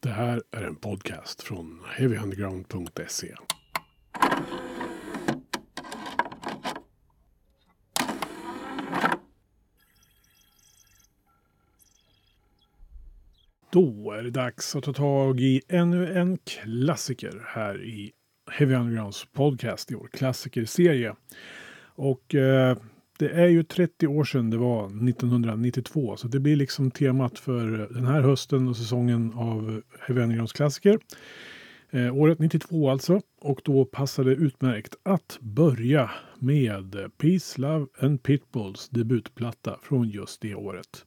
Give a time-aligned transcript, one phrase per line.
[0.00, 3.34] Det här är en podcast från heavyunderground.se.
[13.70, 18.12] Då är det dags att ta tag i ännu en klassiker här i
[18.50, 21.14] Heavy Undergrounds podcast i vår klassikerserie.
[21.84, 22.76] Och eh,
[23.18, 27.88] det är ju 30 år sedan det var 1992, så det blir liksom temat för
[27.90, 30.98] den här hösten och säsongen av Heavy Undergrounds klassiker.
[31.90, 38.22] Eh, året 92 alltså, och då passar det utmärkt att börja med Peace, Love and
[38.22, 41.04] Pitbulls debutplatta från just det året.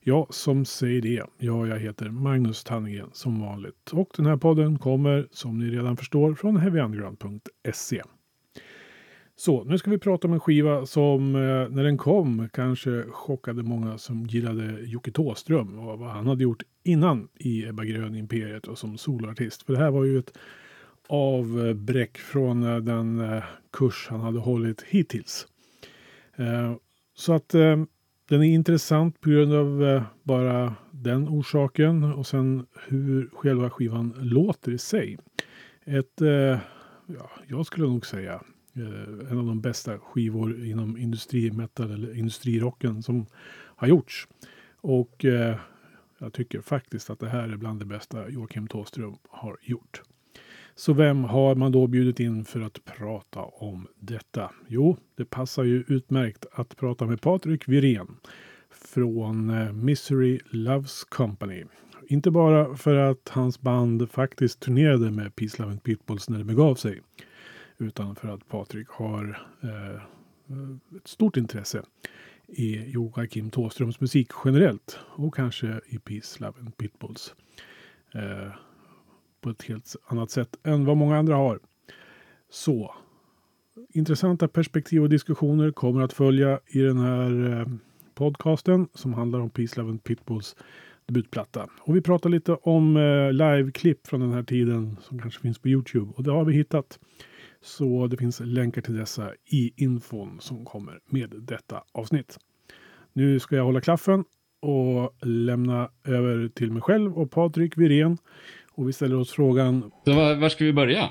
[0.00, 1.24] Ja, som säger det.
[1.38, 3.90] Ja, jag heter Magnus Tannegren som vanligt.
[3.92, 8.02] Och den här podden kommer, som ni redan förstår, från heavyunderground.se.
[9.40, 13.62] Så, nu ska vi prata om en skiva som eh, när den kom kanske chockade
[13.62, 18.68] många som gillade Jocke Thåström och vad han hade gjort innan i Ebba Grön Imperiet
[18.68, 19.62] och som soloartist.
[19.62, 20.38] För det här var ju ett
[21.08, 25.46] avbräck från eh, den eh, kurs han hade hållit hittills.
[26.36, 26.74] Eh,
[27.14, 27.76] så att eh,
[28.28, 34.14] den är intressant på grund av eh, bara den orsaken och sen hur själva skivan
[34.18, 35.18] låter i sig.
[35.84, 36.20] Ett,
[37.06, 38.42] ja, jag skulle nog säga
[38.78, 43.26] Eh, en av de bästa skivor inom industrimetal eller industrirocken som
[43.76, 44.28] har gjorts.
[44.80, 45.56] Och eh,
[46.18, 50.02] jag tycker faktiskt att det här är bland det bästa Joakim Thåström har gjort.
[50.74, 54.50] Så vem har man då bjudit in för att prata om detta?
[54.68, 58.16] Jo, det passar ju utmärkt att prata med Patrik Wirén
[58.70, 61.64] från eh, Misery Loves Company.
[62.08, 66.44] Inte bara för att hans band faktiskt turnerade med Peace Love and Pitbulls när det
[66.44, 67.00] begav sig
[67.78, 70.02] utan för att Patrik har eh,
[70.96, 71.82] ett stort intresse
[72.46, 77.34] i Joakim Thåströms musik generellt och kanske i Peace, Love and Pitbulls.
[78.14, 78.52] Eh,
[79.40, 81.58] på ett helt annat sätt än vad många andra har.
[82.50, 82.94] Så
[83.88, 87.66] intressanta perspektiv och diskussioner kommer att följa i den här eh,
[88.14, 90.56] podcasten som handlar om Peace, Love and Pitbulls
[91.06, 91.68] debutplatta.
[91.80, 95.68] Och vi pratar lite om eh, liveklipp från den här tiden som kanske finns på
[95.68, 96.98] Youtube och det har vi hittat.
[97.62, 102.38] Så det finns länkar till dessa i infon som kommer med detta avsnitt.
[103.12, 104.24] Nu ska jag hålla klaffen
[104.60, 108.18] och lämna över till mig själv och Patrik Wirén.
[108.72, 109.90] Och vi ställer oss frågan.
[110.04, 111.10] Så var, var ska vi börja?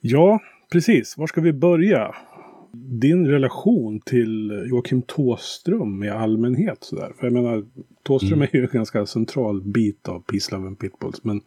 [0.00, 0.40] Ja,
[0.72, 1.18] precis.
[1.18, 2.14] Var ska vi börja?
[2.72, 7.12] Din relation till Joakim Tåström i allmänhet sådär.
[7.18, 7.64] För jag menar,
[8.02, 8.48] Tåström mm.
[8.52, 11.24] är ju en ganska central bit av Peace, Love and Pitbulls.
[11.24, 11.40] Men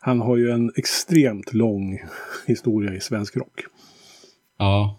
[0.00, 1.98] han har ju en extremt lång
[2.46, 3.60] historia i svensk rock.
[4.58, 4.98] Ja,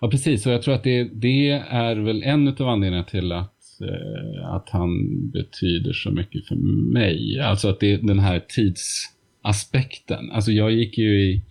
[0.00, 0.46] ja precis.
[0.46, 4.68] Och jag tror att det, det är väl en av anledningarna till att, eh, att
[4.70, 4.90] han
[5.30, 6.56] betyder så mycket för
[6.92, 7.40] mig.
[7.40, 10.30] Alltså att det är den här tidsaspekten.
[10.30, 11.42] Alltså jag gick ju i...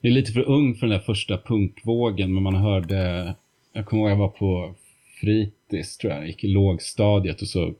[0.00, 3.34] Jag är lite för ung för den där första punkvågen, men man hörde...
[3.72, 4.74] Jag kommer ihåg jag var på
[5.20, 6.20] fritids, tror jag.
[6.20, 7.74] jag gick i lågstadiet och så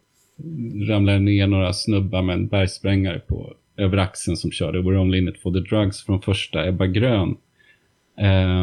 [0.89, 5.29] ramlade ner några snubbar med en bergsprängare på över axeln som körde We're only in
[5.29, 7.37] it for the drugs från första Ebba Grön.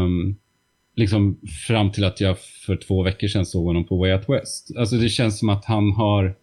[0.03, 0.35] Um,
[0.95, 4.71] liksom fram till att jag för två veckor sedan såg honom på Way Out West.
[4.77, 6.35] Alltså det känns som att han har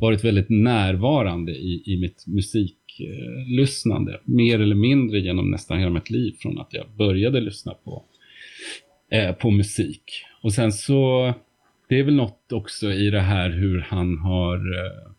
[0.00, 4.20] varit väldigt närvarande i, i mitt musiklyssnande.
[4.24, 8.04] Mer eller mindre genom nästan hela mitt liv från att jag började lyssna på,
[9.10, 10.02] eh, på musik.
[10.42, 11.32] Och sen så,
[11.88, 15.13] det är väl något också i det här hur han har eh,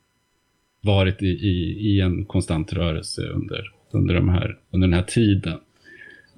[0.85, 5.59] varit i, i, i, en konstant rörelse under, under, de här, under den här tiden.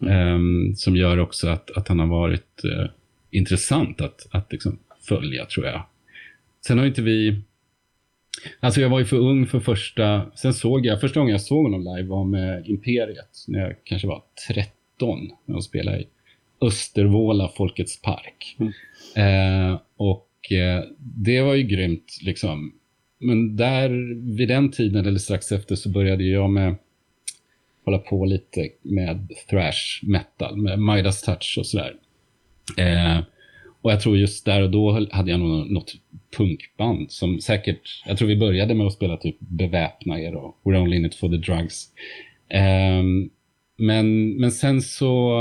[0.01, 0.35] Mm.
[0.35, 2.87] Um, som gör också att, att han har varit uh,
[3.31, 5.85] intressant att, att liksom följa, tror jag.
[6.67, 7.41] Sen har inte vi...
[8.59, 10.31] Alltså jag var ju för ung för första...
[10.35, 14.07] Sen såg jag, första gången jag såg honom live var med Imperiet, när jag kanske
[14.07, 16.07] var 13, när de spelade i
[16.61, 18.57] Östervåla Folkets Park.
[18.59, 18.73] Mm.
[19.71, 22.73] Uh, och uh, det var ju grymt, liksom
[23.19, 23.89] men där,
[24.37, 26.75] vid den tiden eller strax efter så började jag med
[27.85, 31.95] hålla på lite med thrash metal, med Midas touch och sådär.
[32.77, 33.19] Eh,
[33.81, 35.93] och jag tror just där och då hade jag nog något
[36.37, 40.81] punkband som säkert, jag tror vi började med att spela typ Beväpna er och We're
[40.81, 41.85] only in it for the drugs.
[42.49, 43.03] Eh,
[43.77, 45.39] men, men sen så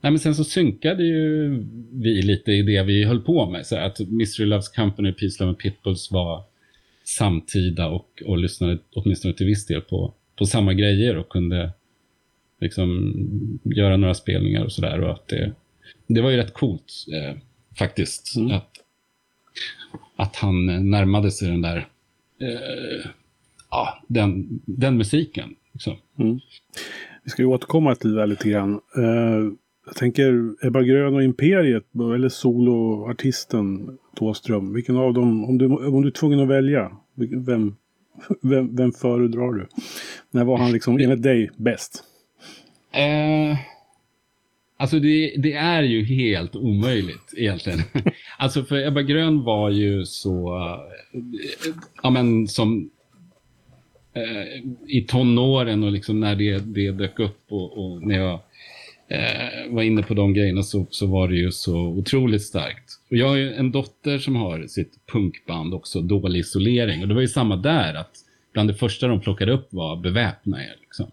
[0.00, 1.48] Nej, men sen så synkade ju
[1.92, 3.66] vi lite i det vi höll på med.
[3.66, 6.44] Så att Mystery Loves Company, Peace Love and Pitbulls var
[7.04, 11.72] samtida och, och lyssnade åtminstone till viss del på, på samma grejer och kunde
[12.60, 13.12] liksom
[13.64, 15.00] göra några spelningar och sådär.
[15.00, 15.52] Och att det,
[16.06, 17.36] det var ju rätt coolt eh,
[17.78, 18.36] faktiskt.
[18.36, 18.56] Mm.
[18.56, 18.70] Att,
[20.16, 21.88] att han närmade sig den där
[22.40, 23.10] eh,
[23.70, 25.54] ja, den, den musiken.
[25.72, 25.96] Liksom.
[26.18, 26.40] Mm.
[27.24, 28.80] Vi ska ju återkomma till det där lite grann.
[28.98, 29.52] Uh,
[29.88, 34.74] jag tänker Ebba Grön och Imperiet, eller soloartisten Tåström.
[34.74, 36.92] Vilken av dem, om du, om du är tvungen att välja,
[37.46, 37.76] vem,
[38.42, 39.66] vem, vem föredrar du?
[40.30, 42.04] När var han liksom enligt dig bäst?
[42.96, 43.58] Uh,
[44.76, 47.78] alltså det, det, är ju helt omöjligt egentligen.
[48.38, 51.20] alltså för Ebba Grön var ju så, eh,
[52.02, 52.90] ja men som
[54.12, 58.40] eh, i tonåren och liksom när det, det dök upp och, och när jag
[59.08, 63.00] eh, var inne på de grejerna så, så var det ju så otroligt starkt.
[63.10, 67.02] Och jag har ju en dotter som har sitt punkband också, Dålig isolering.
[67.02, 68.16] Och det var ju samma där, att
[68.52, 70.76] bland det första de plockade upp var Beväpna er.
[70.80, 71.10] Liksom.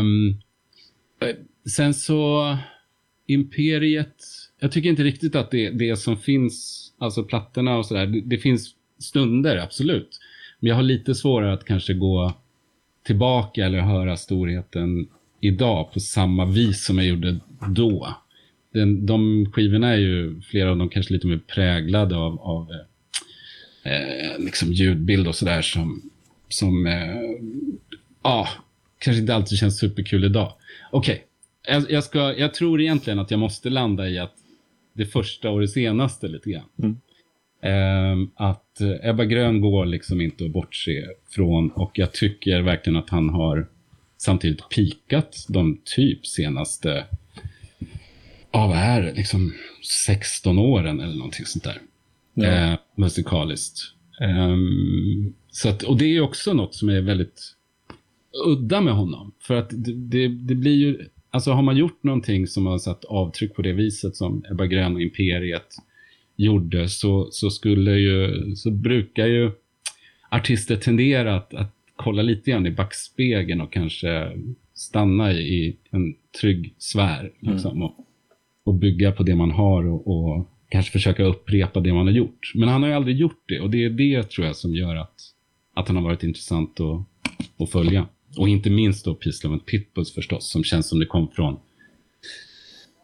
[0.00, 0.40] Um,
[1.70, 2.56] sen så,
[3.26, 4.16] Imperiet,
[4.60, 8.38] jag tycker inte riktigt att det, det som finns, alltså plattorna och sådär, det, det
[8.38, 10.20] finns stunder, absolut.
[10.60, 12.34] Men jag har lite svårare att kanske gå
[13.02, 15.08] tillbaka eller höra storheten
[15.40, 17.36] idag på samma vis som jag gjorde
[17.68, 18.16] då.
[18.72, 22.70] Den, de skivorna är ju, flera av dem kanske lite mer präglade av, av
[23.82, 26.02] eh, liksom ljudbild och sådär som,
[26.48, 27.20] som eh,
[28.22, 28.48] ja,
[28.98, 30.52] kanske inte alltid känns superkul idag.
[30.90, 31.24] Okej,
[31.62, 31.94] okay.
[31.94, 34.34] jag, jag, jag tror egentligen att jag måste landa i att
[34.92, 36.68] det första och det senaste lite grann.
[36.78, 36.96] Mm.
[37.62, 43.10] Eh, att Ebba Grön går liksom inte att bortse från och jag tycker verkligen att
[43.10, 43.68] han har
[44.20, 47.06] samtidigt pikat de typ senaste,
[48.52, 49.54] ja vad är det, liksom
[50.06, 51.78] 16 åren eller någonting sånt där.
[52.34, 52.44] Ja.
[52.44, 53.80] Eh, musikaliskt.
[54.20, 57.54] Um, så att, och det är också något som är väldigt
[58.46, 59.32] udda med honom.
[59.40, 63.04] För att det, det, det, blir ju, alltså har man gjort någonting som har satt
[63.04, 65.76] avtryck på det viset som Ebba Grön och Imperiet
[66.36, 69.50] gjorde så, så skulle ju, så brukar ju
[70.30, 74.32] artister tendera att, att kolla lite grann i backspegeln och kanske
[74.74, 77.20] stanna i en trygg sfär.
[77.20, 77.54] Mm.
[77.54, 77.82] Liksom, mm.
[77.82, 78.06] och,
[78.64, 82.52] och, bygga på det man har och, och, kanske försöka upprepa det man har gjort.
[82.54, 84.96] Men han har ju aldrig gjort det och det är det tror jag som gör
[84.96, 85.20] att,
[85.74, 87.04] att han har varit intressant att,
[87.62, 88.06] att följa.
[88.36, 91.56] Och inte minst då Peace Love Pitbulls förstås, som känns som det kom från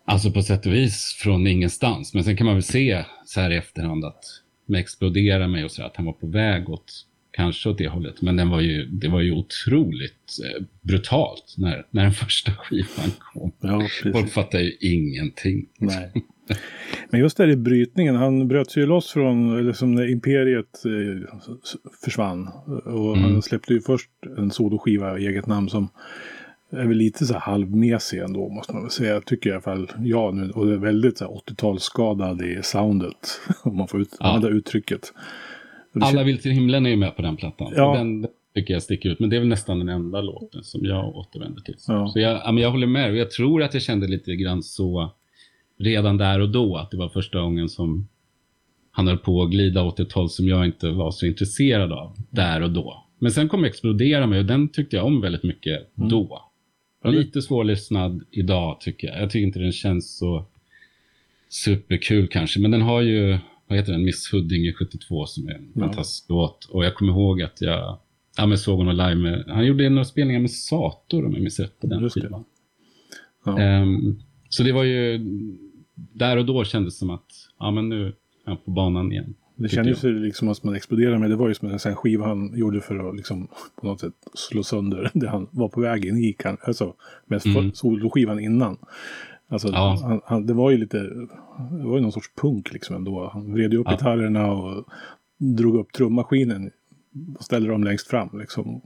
[0.05, 2.15] Alltså på sätt och vis från ingenstans.
[2.15, 4.25] Men sen kan man väl se så här i efterhand att
[4.67, 7.07] med Explodera mig och så att han var på väg åt
[7.37, 8.23] kanske åt det hållet.
[8.23, 13.11] Men den var ju, det var ju otroligt eh, brutalt när, när den första skivan
[13.19, 13.53] kom.
[13.61, 15.67] Ja, Folk fattade ju ingenting.
[15.79, 16.13] Nej.
[17.11, 20.85] Men just där i brytningen, han bröt sig ju loss från, eller som när Imperiet
[20.85, 21.39] eh,
[22.05, 22.49] försvann.
[22.85, 23.25] Och mm.
[23.25, 25.89] han släppte ju först en soloskiva i eget namn som
[26.71, 29.21] är väl lite så här halvmesig ändå måste man väl säga.
[29.21, 30.51] Tycker i alla fall jag nu.
[30.51, 33.41] Och det är väldigt 80-talsskadad i soundet.
[33.63, 34.27] Om man får ut, ja.
[34.27, 35.13] använda uttrycket.
[36.01, 37.73] Alla vill till himlen är ju med på den plattan.
[37.77, 37.97] Ja.
[37.97, 38.27] Den,
[38.57, 39.21] tycker jag sticker ut.
[39.21, 41.75] Men det är väl nästan den enda låten som jag återvänder till.
[41.89, 42.09] Ja.
[42.09, 43.17] Så jag, ja, men jag håller med.
[43.17, 45.15] Jag tror att jag kände lite grann så
[45.79, 46.77] redan där och då.
[46.77, 48.09] Att det var första gången som
[48.91, 52.17] han höll på att glida åt ett håll som jag inte var så intresserad av
[52.31, 53.05] där och då.
[53.19, 56.09] Men sen kom Explodera mig och den tyckte jag om väldigt mycket mm.
[56.09, 56.43] då.
[57.05, 59.23] Lite svårlyssnad idag tycker jag.
[59.23, 60.45] Jag tycker inte den känns så
[61.49, 62.61] superkul kanske.
[62.61, 63.39] Men den har ju
[63.69, 65.81] vad heter den, Miss Huddinge 72 som är en ja.
[65.81, 66.65] fantastisk låt.
[66.65, 67.99] Och jag kommer ihåg att jag
[68.37, 71.61] ja, men såg honom live med, han gjorde några spelningar med Sator om jag minns
[71.61, 72.45] rätt på den skivan.
[73.45, 73.83] Ja.
[73.83, 75.19] Um, så det var ju,
[75.95, 77.27] där och då kändes det som att,
[77.59, 79.35] ja men nu är han på banan igen.
[79.59, 82.59] Det kändes ju liksom att man exploderade med, det var ju som en skiva han
[82.59, 83.49] gjorde för att liksom
[83.81, 86.95] på något sätt slå sönder det han var på väg in i, alltså
[87.27, 87.73] med mm.
[87.75, 88.79] soloskivan innan.
[89.49, 89.99] Alltså, ja.
[90.03, 90.99] han, han, det var ju lite,
[91.71, 93.31] det var ju någon sorts punk liksom ändå.
[93.33, 93.93] Han vred ju upp ja.
[93.93, 94.85] gitarrerna och
[95.39, 96.71] drog upp trummaskinen
[97.39, 98.81] och ställde dem längst fram liksom.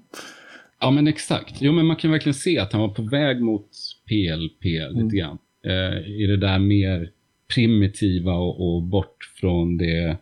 [0.81, 1.57] Ja men exakt.
[1.61, 3.69] Jo men man kan verkligen se att han var på väg mot
[4.07, 5.05] PLP mm.
[5.05, 5.39] lite grann.
[5.67, 7.11] Eh, I det där mer
[7.55, 10.17] primitiva och, och, bort från det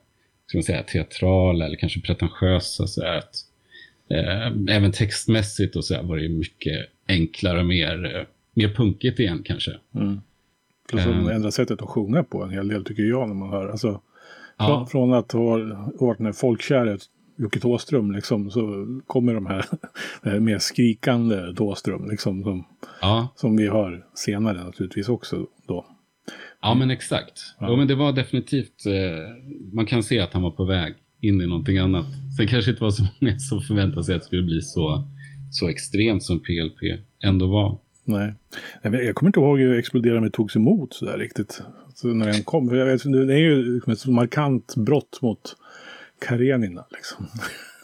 [0.46, 2.86] ska man säga, teatrala eller kanske pretentiösa.
[2.86, 3.34] Så att,
[4.10, 8.22] eh, även textmässigt och så här var det mycket enklare och mer, eh,
[8.54, 9.76] mer punkigt igen kanske.
[9.94, 10.20] Mm.
[10.88, 13.50] Plus att man ändrar sättet att sjunga på en hel del tycker jag när man
[13.50, 13.68] hör.
[13.68, 14.00] Alltså,
[14.58, 14.66] ja.
[14.66, 15.58] från, från, att ha
[16.00, 16.98] varit den här folkkära
[17.38, 19.64] Jocke Thåström liksom, så kommer de här,
[20.40, 22.64] mer skrikande Thåström liksom, som,
[23.00, 23.28] ja.
[23.36, 25.86] som vi hör senare naturligtvis också då.
[26.62, 27.54] Ja men exakt.
[27.60, 27.70] Ja.
[27.70, 31.40] ja men det var definitivt, eh, man kan se att han var på väg in
[31.40, 32.06] i någonting annat.
[32.36, 35.08] Sen kanske inte var så många som förväntade sig att det skulle bli så,
[35.50, 37.78] så extremt som PLP ändå var.
[38.08, 38.34] Nej.
[38.82, 41.62] Jag kommer inte ihåg hur Explodera mig togs emot så där riktigt.
[41.94, 42.76] Så när den kom.
[42.76, 45.56] jag vet, det är ju liksom ett så markant brott mot
[46.28, 46.84] Karenina.
[46.90, 47.26] Liksom.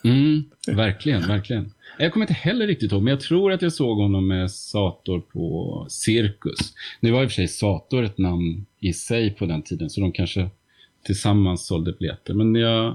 [0.04, 1.72] Mm, verkligen, verkligen.
[1.98, 5.20] Jag kommer inte heller riktigt ihåg, men jag tror att jag såg honom med Sator
[5.20, 6.74] på Cirkus.
[7.00, 10.00] Nu var i och för sig Sator ett namn i sig på den tiden, så
[10.00, 10.48] de kanske
[11.04, 12.34] tillsammans sålde biljetter.
[12.34, 12.86] Men jag...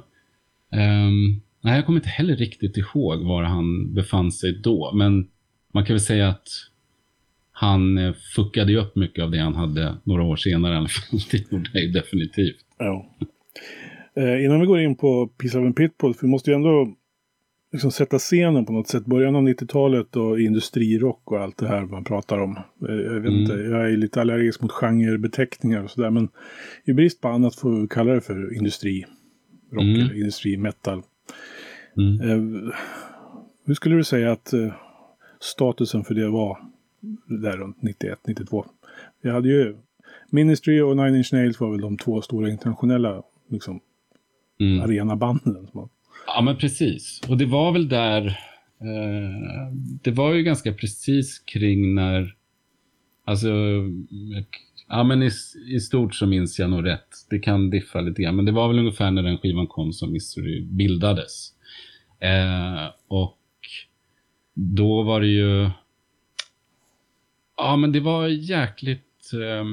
[0.71, 4.91] Um, nej, jag kommer inte heller riktigt ihåg var han befann sig då.
[4.93, 5.27] Men
[5.73, 6.47] man kan väl säga att
[7.59, 10.87] han eh, fuckade ju upp mycket av det han hade några år senare i alla
[10.87, 11.19] fall.
[11.31, 12.65] Det gjorde han definitivt.
[12.77, 13.05] Ja.
[14.15, 16.93] Eh, innan vi går in på Peace of Pitbull, för vi måste ju ändå
[17.71, 19.05] liksom sätta scenen på något sätt.
[19.05, 22.57] Början av 90-talet och industrirock och allt det här man pratar om.
[22.89, 23.41] Eh, jag vet mm.
[23.41, 26.09] inte, jag är lite allergisk mot genrebeteckningar och sådär.
[26.09, 26.29] Men
[26.85, 29.09] i brist på annat får vi kalla det för industrirock
[29.71, 29.95] mm.
[29.95, 31.01] eller industrimetal.
[31.97, 32.29] Mm.
[32.29, 32.71] Eh,
[33.65, 34.73] hur skulle du säga att eh,
[35.39, 36.68] statusen för det var
[37.25, 38.65] där runt 91-92?
[39.21, 39.75] Vi hade ju
[40.29, 43.79] Ministry och Nine Inch Nails var väl de två stora internationella liksom,
[44.59, 44.81] mm.
[44.81, 45.67] arenabanden.
[46.27, 47.21] Ja, men precis.
[47.27, 48.27] Och det var väl där...
[48.81, 52.35] Eh, det var ju ganska precis kring när...
[53.25, 53.49] Alltså...
[54.87, 55.29] Ja, men i,
[55.67, 57.07] i stort så minns jag nog rätt.
[57.29, 58.35] Det kan diffa lite grann.
[58.35, 61.53] Men det var väl ungefär när den skivan kom som Mystery bildades.
[62.19, 63.37] Eh, och
[64.53, 65.69] då var det ju...
[67.59, 69.31] Ja, men det var jäkligt...
[69.33, 69.65] Eh,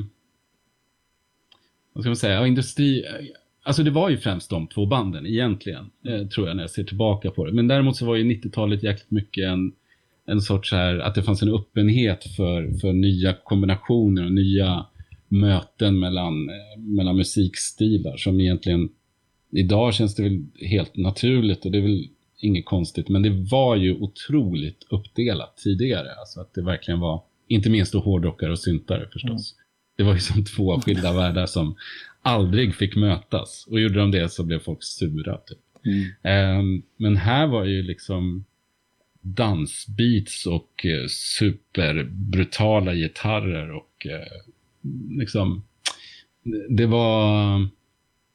[1.92, 2.46] vad ska man säga?
[2.46, 3.04] Industri...
[3.62, 6.84] Alltså det var ju främst de två banden egentligen, eh, tror jag när jag ser
[6.84, 7.52] tillbaka på det.
[7.52, 9.72] Men däremot så var ju 90-talet jäkligt mycket en,
[10.26, 14.86] en sorts här, att det fanns en öppenhet för, för nya kombinationer och nya
[15.28, 18.88] möten mellan, eh, mellan musikstilar som egentligen
[19.50, 23.08] idag känns det väl helt naturligt och det är väl inget konstigt.
[23.08, 26.14] Men det var ju otroligt uppdelat tidigare.
[26.20, 29.54] Alltså att det verkligen var, inte minst då hårdrockare och syntare förstås.
[29.54, 29.64] Mm.
[29.96, 31.76] Det var ju som två skilda världar som
[32.22, 33.66] aldrig fick mötas.
[33.70, 35.36] Och gjorde de det så blev folk sura.
[35.36, 35.58] Typ.
[35.84, 36.60] Mm.
[36.60, 38.44] Um, men här var ju liksom
[39.20, 44.52] dansbeats och uh, superbrutala gitarrer och uh,
[45.18, 45.62] liksom
[46.68, 47.68] det var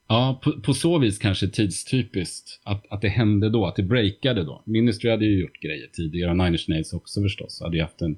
[0.07, 4.43] ja, på, på, så vis kanske tidstypiskt att, att det hände då, att det breakade
[4.43, 4.63] då.
[4.65, 7.61] Ministry hade ju gjort grejer tidigare och Nine Inch Nails också förstås.
[7.61, 8.17] Hade ju haft en,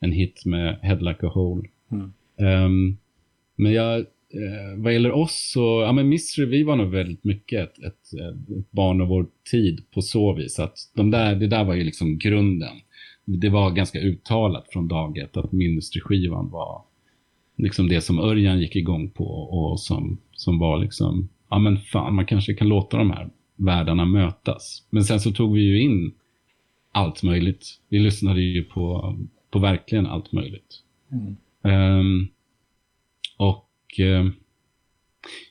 [0.00, 1.68] en hit med Head Like a Hole.
[1.92, 2.12] Mm.
[2.64, 2.96] Um,
[3.56, 7.60] men jag, eh, vad gäller oss så, ja men Mystery, vi var nog väldigt mycket
[7.60, 8.20] ett, ett,
[8.58, 11.84] ett, barn av vår tid på så vis att de där, det där var ju
[11.84, 12.76] liksom grunden.
[13.24, 16.82] Det var ganska uttalat från dag ett att Ministry-skivan var
[17.56, 22.14] liksom det som Örjan gick igång på och som, som var liksom, ja men fan,
[22.14, 24.86] man kanske kan låta de här världarna mötas.
[24.90, 26.14] Men sen så tog vi ju in
[26.92, 27.66] allt möjligt.
[27.88, 29.16] Vi lyssnade ju på,
[29.56, 30.82] på verkligen allt möjligt.
[31.12, 31.36] Mm.
[31.98, 32.28] Um,
[33.36, 34.26] och eh,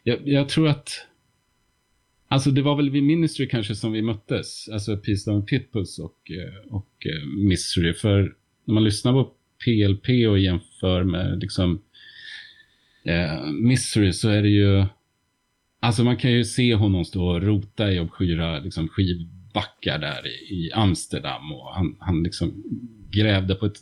[0.03, 1.07] jag, jag, tror att
[2.27, 6.31] Alltså det var väl vid Ministry kanske som vi möttes, alltså Peace Down Pitbulls och,
[6.31, 7.93] eh, och eh, Mystery.
[7.93, 8.35] För
[8.65, 9.31] när man lyssnar på
[9.63, 11.81] PLP och jämför med liksom
[13.03, 14.85] eh, Mystery så är det ju,
[15.79, 20.53] alltså man kan ju se honom stå och rota i obskyra liksom, skivbackar där i,
[20.55, 22.63] i Amsterdam och han, han liksom
[23.11, 23.79] grävde på ett,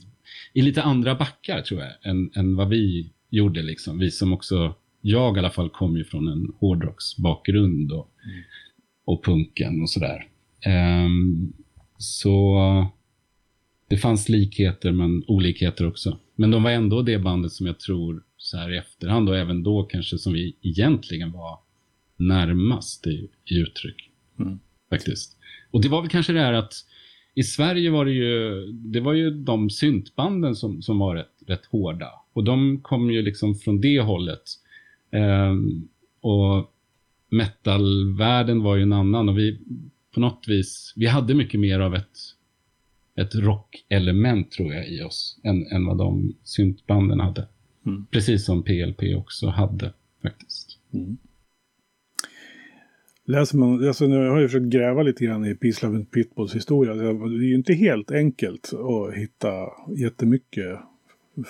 [0.54, 3.62] i lite andra backar tror jag, än, än vad vi gjorde.
[3.62, 4.00] Liksom.
[4.00, 8.44] Vi som också, jag i alla fall, kom ju från en hårdrocksbakgrund och, mm.
[9.06, 10.28] och punken och sådär.
[11.06, 11.54] Um,
[11.98, 12.58] så
[13.88, 16.20] det fanns likheter men olikheter också.
[16.36, 19.64] Men de var ändå det bandet som jag tror så här i efterhand och även
[19.64, 21.60] då kanske som vi egentligen var
[22.18, 24.10] närmast i, i uttryck.
[24.40, 24.60] Mm.
[24.90, 25.38] Faktiskt.
[25.72, 26.74] Och det var väl kanske det här att
[27.36, 31.66] i Sverige var det ju, det var ju de syntbanden som, som var rätt, rätt
[31.66, 32.10] hårda.
[32.34, 34.44] Och de kom ju liksom från det hållet.
[35.12, 35.88] Um,
[36.22, 36.72] och
[37.30, 39.60] metalvärlden var ju en annan och vi
[40.14, 42.18] på något vis, vi hade mycket mer av ett,
[43.16, 47.48] ett rockelement tror jag i oss än, än vad de syntbanden hade.
[47.86, 48.06] Mm.
[48.12, 50.80] Precis som PLP också hade faktiskt.
[50.94, 51.18] Mm.
[53.26, 56.94] Läser man, alltså nu har jag försökt gräva lite grann i Peace and Pitbulls historia.
[56.94, 59.52] Det är ju inte helt enkelt att hitta
[59.98, 60.80] jättemycket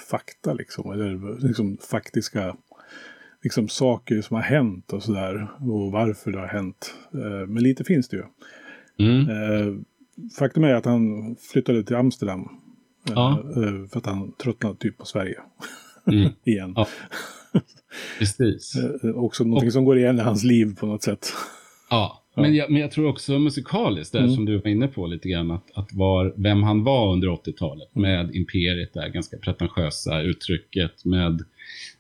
[0.10, 0.92] fakta liksom.
[0.92, 2.56] Eller liksom faktiska
[3.44, 5.48] liksom, saker som har hänt och sådär.
[5.60, 6.96] Och varför det har hänt.
[7.14, 8.24] Eh, men lite finns det ju.
[9.00, 9.30] Mm.
[9.30, 9.74] Eh,
[10.40, 12.42] faktum är att han flyttade till Amsterdam.
[13.10, 13.44] Eh, ja.
[13.92, 15.40] För att han tröttnade typ på Sverige.
[16.08, 16.30] Mm.
[16.44, 16.74] igen.
[16.76, 16.88] Ja.
[18.20, 18.76] Precis.
[19.16, 21.34] Också någonting och, som går igen i hans liv på något sätt.
[21.94, 24.36] Ja, men jag, men jag tror också musikaliskt, där mm.
[24.36, 27.96] som du var inne på lite grann, att, att var, vem han var under 80-talet
[27.96, 28.12] mm.
[28.12, 31.42] med Imperiet, där ganska pretentiösa uttrycket, med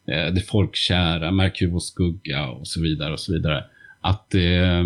[0.05, 3.63] eh, det folkkära, Merkur och skugga och så vidare och så vidare.
[4.01, 4.83] Att eh,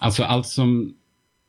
[0.00, 0.94] alltså allt som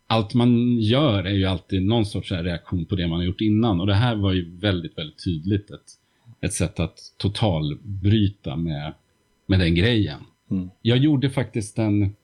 [0.08, 3.80] allt man gör är ju alltid någon sorts reaktion på det man har gjort innan.
[3.80, 5.92] Och det här var ju väldigt, väldigt tydligt ett,
[6.42, 8.94] ett sätt att totalbryta med,
[9.46, 10.20] med den grejen.
[10.52, 10.70] Mm.
[10.82, 12.16] Jag gjorde faktiskt en,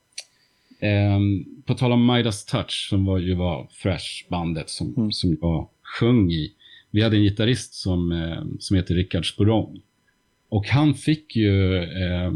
[0.84, 1.20] eh,
[1.66, 5.12] på tal om Midas Touch, som var ju var Thrash-bandet som, mm.
[5.12, 6.54] som jag sjöng i.
[6.92, 9.82] Vi hade en gitarrist som, eh, som heter Rickard Sporong.
[10.50, 12.32] Och han fick ju eh,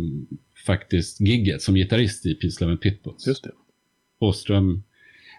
[0.65, 3.27] faktiskt gigget som gitarrist i Peace Love and Pitbulls.
[3.27, 3.51] Just det.
[4.19, 4.83] Åström,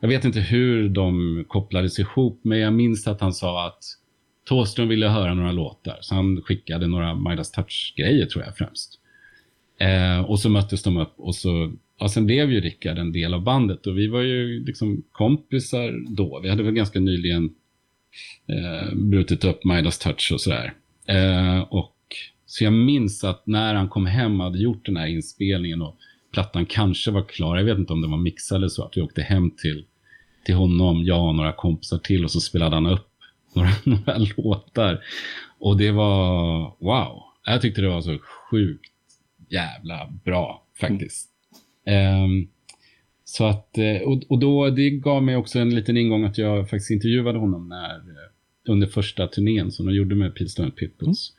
[0.00, 3.85] jag vet inte hur de kopplades ihop, men jag minns att han sa att
[4.45, 9.00] Tåström ville höra några låtar, så han skickade några Midas Touch-grejer tror jag främst.
[9.79, 13.35] Eh, och så möttes de upp och så, ja, sen blev ju Rickard en del
[13.35, 16.40] av bandet och vi var ju liksom kompisar då.
[16.43, 17.50] Vi hade väl ganska nyligen
[18.47, 20.75] eh, brutit upp Midas Touch och sådär.
[21.07, 21.95] Eh, och
[22.47, 25.97] så jag minns att när han kom hem och hade gjort den här inspelningen och
[26.33, 29.00] plattan kanske var klar, jag vet inte om den var mixad eller så, att vi
[29.00, 29.85] åkte hem till,
[30.45, 33.09] till honom, jag och några kompisar till och så spelade han upp
[33.55, 35.05] några, några låtar.
[35.59, 38.19] Och det var, wow, jag tyckte det var så
[38.50, 38.93] sjukt
[39.49, 41.31] jävla bra faktiskt.
[41.88, 42.49] Um,
[43.25, 46.71] så att, eh, och, och då, det gav mig också en liten ingång att jag
[46.71, 48.30] faktiskt intervjuade honom när, eh,
[48.68, 51.33] under första turnén som de gjorde med Pilstone Pitbulls.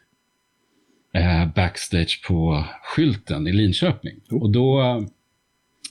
[1.14, 1.42] Mm.
[1.42, 4.20] Eh, backstage på skylten i Linköping.
[4.32, 4.44] Mm.
[4.44, 5.04] Och, då,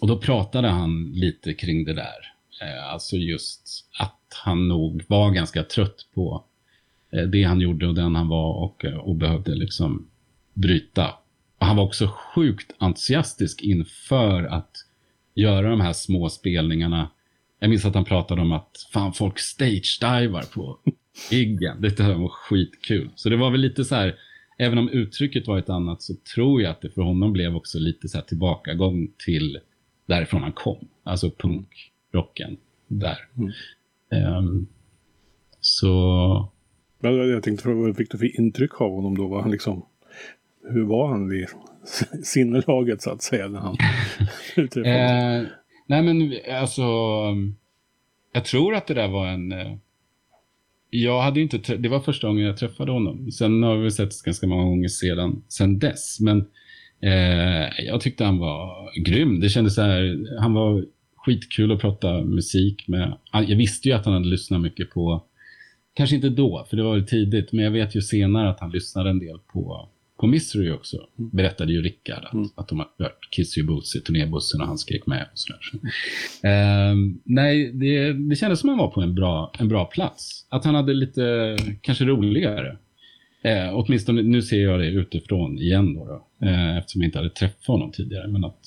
[0.01, 2.33] och då pratade han lite kring det där.
[2.93, 6.45] Alltså just att han nog var ganska trött på
[7.33, 10.07] det han gjorde och den han var och, och behövde liksom
[10.55, 11.15] bryta.
[11.59, 14.71] Han var också sjukt entusiastisk inför att
[15.35, 17.11] göra de här små spelningarna.
[17.59, 20.79] Jag minns att han pratade om att fan folk stage-divar på
[21.31, 21.81] giggen.
[21.81, 23.11] Det var skitkul.
[23.15, 24.17] Så det var väl lite så här,
[24.59, 27.79] även om uttrycket var ett annat så tror jag att det för honom blev också
[27.79, 29.59] lite så här tillbakagång till
[30.07, 30.89] därifrån han kom.
[31.03, 32.57] Alltså punkrocken
[32.89, 33.19] där.
[33.37, 34.37] Mm.
[34.37, 34.67] Um,
[35.61, 36.53] så...
[37.01, 39.29] Jag tänkte fråga, vad fick du för intryck av honom då?
[39.29, 39.87] Var han liksom,
[40.71, 41.47] hur var han vid
[42.25, 43.77] sinnelaget så att säga när han
[44.85, 45.49] eh,
[45.87, 46.83] Nej men alltså,
[48.33, 49.53] jag tror att det där var en...
[49.53, 49.77] Eh,
[50.91, 53.31] jag hade inte, det var första gången jag träffade honom.
[53.31, 56.21] Sen har vi sett ganska många gånger sedan, sedan dess.
[56.21, 56.39] Men
[57.01, 59.41] eh, jag tyckte han var grym.
[59.41, 60.85] Det kändes så här, han var
[61.17, 63.17] skitkul att prata musik med.
[63.33, 65.25] Jag visste ju att han hade lyssnat mycket på,
[65.95, 69.11] kanske inte då, för det var tidigt, men jag vet ju senare att han lyssnade
[69.11, 71.31] en del på på Misery också mm.
[71.31, 72.49] berättade ju Rickard att, mm.
[72.55, 75.61] att de har hört Kiss Your Boots i turnébussen och han skrek med och sådär.
[75.63, 75.79] Så.
[76.49, 80.47] Uh, nej, det, det kändes som att han var på en bra, en bra plats.
[80.49, 82.79] Att han hade lite, kanske roligare.
[83.47, 87.31] Uh, åtminstone, nu ser jag det utifrån igen då, då uh, eftersom jag inte hade
[87.31, 88.29] träffat honom tidigare.
[88.29, 88.67] Men att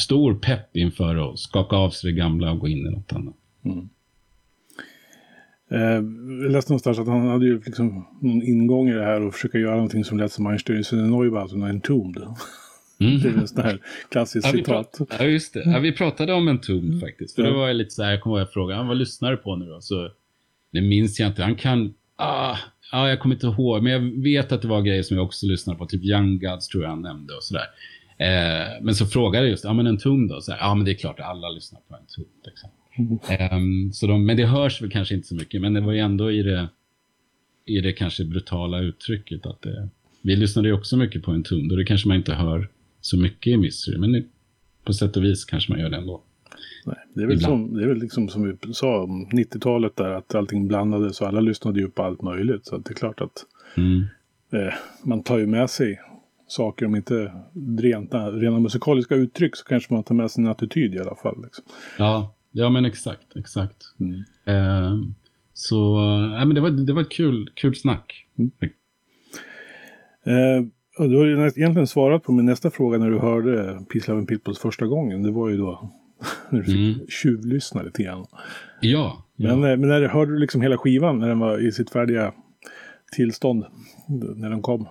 [0.00, 3.34] stor pepp inför att skaka av sig det gamla och gå in i något annat.
[3.64, 3.88] Mm.
[5.70, 5.80] Eh,
[6.42, 9.58] jag läste någonstans att han hade ju liksom någon ingång i det här och försöka
[9.58, 12.22] göra någonting som lät som Einstein Neubauten och Entombed.
[13.00, 13.20] Mm.
[13.20, 13.78] det är en sån här
[14.10, 15.00] klassisk ja, citat.
[15.18, 15.62] Ja, just det.
[15.66, 17.00] Ja, vi pratade om Entombed mm.
[17.00, 17.34] faktiskt.
[17.34, 17.50] För ja.
[17.50, 19.56] då var jag lite så här, jag kommer ihåg jag frågade, vad lyssnar du på
[19.56, 19.80] nu då?
[19.80, 20.10] Så,
[20.72, 21.42] det minns jag inte.
[21.42, 22.56] Han kan, ah,
[22.92, 23.82] ja, jag kommer inte ihåg.
[23.82, 25.86] Men jag vet att det var grejer som jag också lyssnade på.
[25.86, 27.66] Typ Young Gods tror jag han nämnde och sådär.
[28.18, 30.42] Eh, men så frågade jag just, ja men Entombed då?
[30.46, 32.46] Ja men det är klart, alla lyssnar på Entombed.
[32.46, 32.70] Liksom.
[32.98, 35.98] Um, så de, men det hörs väl kanske inte så mycket, men det var ju
[35.98, 36.68] ändå i det,
[37.64, 39.88] i det kanske brutala uttrycket att det,
[40.22, 42.68] vi lyssnade ju också mycket på en ton och det kanske man inte hör
[43.00, 44.24] så mycket i Misery, men
[44.84, 46.22] på sätt och vis kanske man gör det ändå.
[46.86, 50.10] Nej, det, är väl som, det är väl liksom som vi sa om 90-talet där
[50.10, 52.66] att allting blandades och alla lyssnade ju på allt möjligt.
[52.66, 54.04] Så det är klart att mm.
[54.52, 56.00] eh, man tar ju med sig
[56.46, 57.32] saker, om inte
[57.78, 61.42] rena, rena musikaliska uttryck så kanske man tar med sig en attityd i alla fall.
[61.44, 61.64] Liksom.
[61.98, 63.76] Ja, Ja, men exakt, exakt.
[64.00, 64.24] Mm.
[64.44, 64.94] Eh,
[65.52, 65.96] så
[66.38, 68.26] äh, men det, var, det var ett kul, kul snack.
[68.38, 68.50] Mm.
[70.24, 74.18] Eh, du har ju egentligen svarat på min nästa fråga när du hörde Peace Love
[74.18, 75.22] and Pitbulls första gången.
[75.22, 75.92] Det var ju då
[76.50, 77.06] när du fick mm.
[77.08, 78.26] tjuvlyssna lite grann.
[78.80, 79.24] Ja.
[79.36, 79.70] Men, ja.
[79.70, 82.32] Eh, men när hörde du liksom hela skivan när den var i sitt färdiga
[83.16, 83.64] tillstånd?
[84.36, 84.88] När den kom?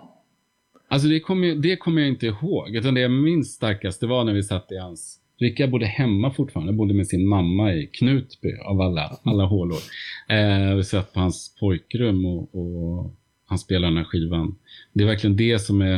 [0.87, 2.75] Alltså det kommer det kom jag inte ihåg.
[2.75, 6.33] Utan det jag minns starkast det var när vi satt i hans Rickard bodde hemma
[6.33, 9.79] fortfarande, bodde med sin mamma i Knutby av alla, alla hålor.
[10.29, 13.15] Eh, vi satt på hans pojkrum och, och
[13.45, 14.55] han spelade den här skivan.
[14.93, 15.95] Det är verkligen det som är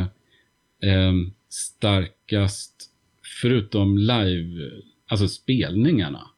[0.82, 1.12] eh,
[1.48, 2.90] starkast,
[3.42, 4.70] förutom live,
[5.08, 6.30] alltså spelningarna.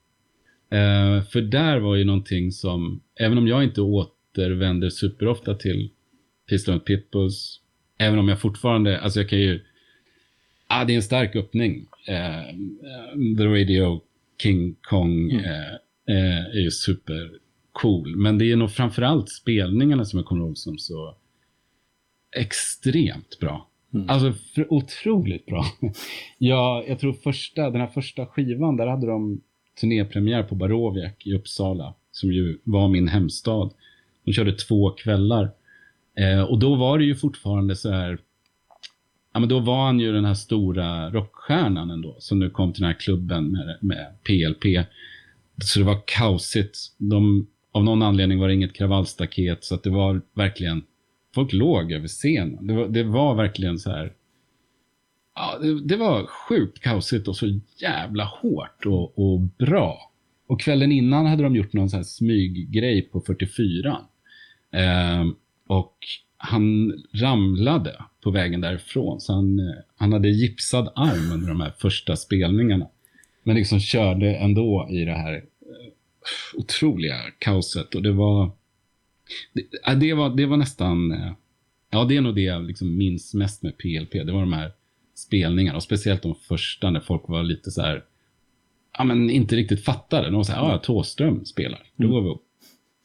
[0.71, 5.91] Eh, för där var ju någonting som, även om jag inte återvänder superofta till
[6.49, 7.61] Pistol Pitbulls,
[7.99, 9.61] även om jag fortfarande, alltså jag kan ju
[10.69, 11.87] Ja, det är en stark öppning.
[12.09, 14.01] Uh, The Radio,
[14.43, 15.45] King Kong, mm.
[15.45, 15.75] uh,
[16.09, 18.17] eh, är ju supercool.
[18.17, 21.15] Men det är nog framförallt spelningarna som jag kommer ihåg som så
[22.37, 23.69] extremt bra.
[23.95, 24.11] Mm.
[24.11, 24.33] Alltså
[24.69, 25.65] otroligt bra.
[26.39, 29.41] ja, jag tror första, den här första skivan, där hade de
[29.81, 33.71] turnépremiär på Baroviak i Uppsala, som ju var min hemstad.
[34.25, 35.51] De körde två kvällar.
[36.19, 38.19] Eh, och då var det ju fortfarande så här,
[39.39, 42.83] ja men då var han ju den här stora rockstjärnan ändå, som nu kom till
[42.83, 44.87] den här klubben med, med PLP.
[45.65, 46.79] Så det var kaosigt.
[46.97, 50.83] De, av någon anledning var det inget kravallstaket, så att det var verkligen
[51.35, 52.67] folk låg över scenen.
[52.67, 54.13] Det var, det var verkligen så här.
[55.35, 60.13] Ja, det, det, var sjukt kaosigt och så jävla hårt och, och, bra.
[60.47, 63.99] Och kvällen innan hade de gjort någon sån här smyggrej på 44.
[64.73, 65.27] Eh,
[65.67, 65.97] och
[66.39, 69.21] han ramlade på vägen därifrån.
[69.21, 69.61] Så han,
[69.97, 72.89] han hade gipsad arm under de här första spelningarna.
[73.43, 75.93] Men liksom körde ändå i det här eh,
[76.55, 77.95] otroliga kaoset.
[77.95, 78.51] Och det var
[79.53, 81.13] det, det, var, det var nästan...
[81.13, 81.33] Eh,
[81.91, 84.13] ja, det är nog det jag liksom minns mest med PLP.
[84.13, 84.73] Det var de här
[85.15, 85.77] spelningarna.
[85.77, 88.05] Och speciellt de första när folk var lite så här...
[88.99, 90.27] Ja, men inte riktigt fattade.
[90.27, 91.83] De var så här, ja, Tåström spelar.
[91.97, 92.15] Då mm.
[92.15, 92.43] går vi upp.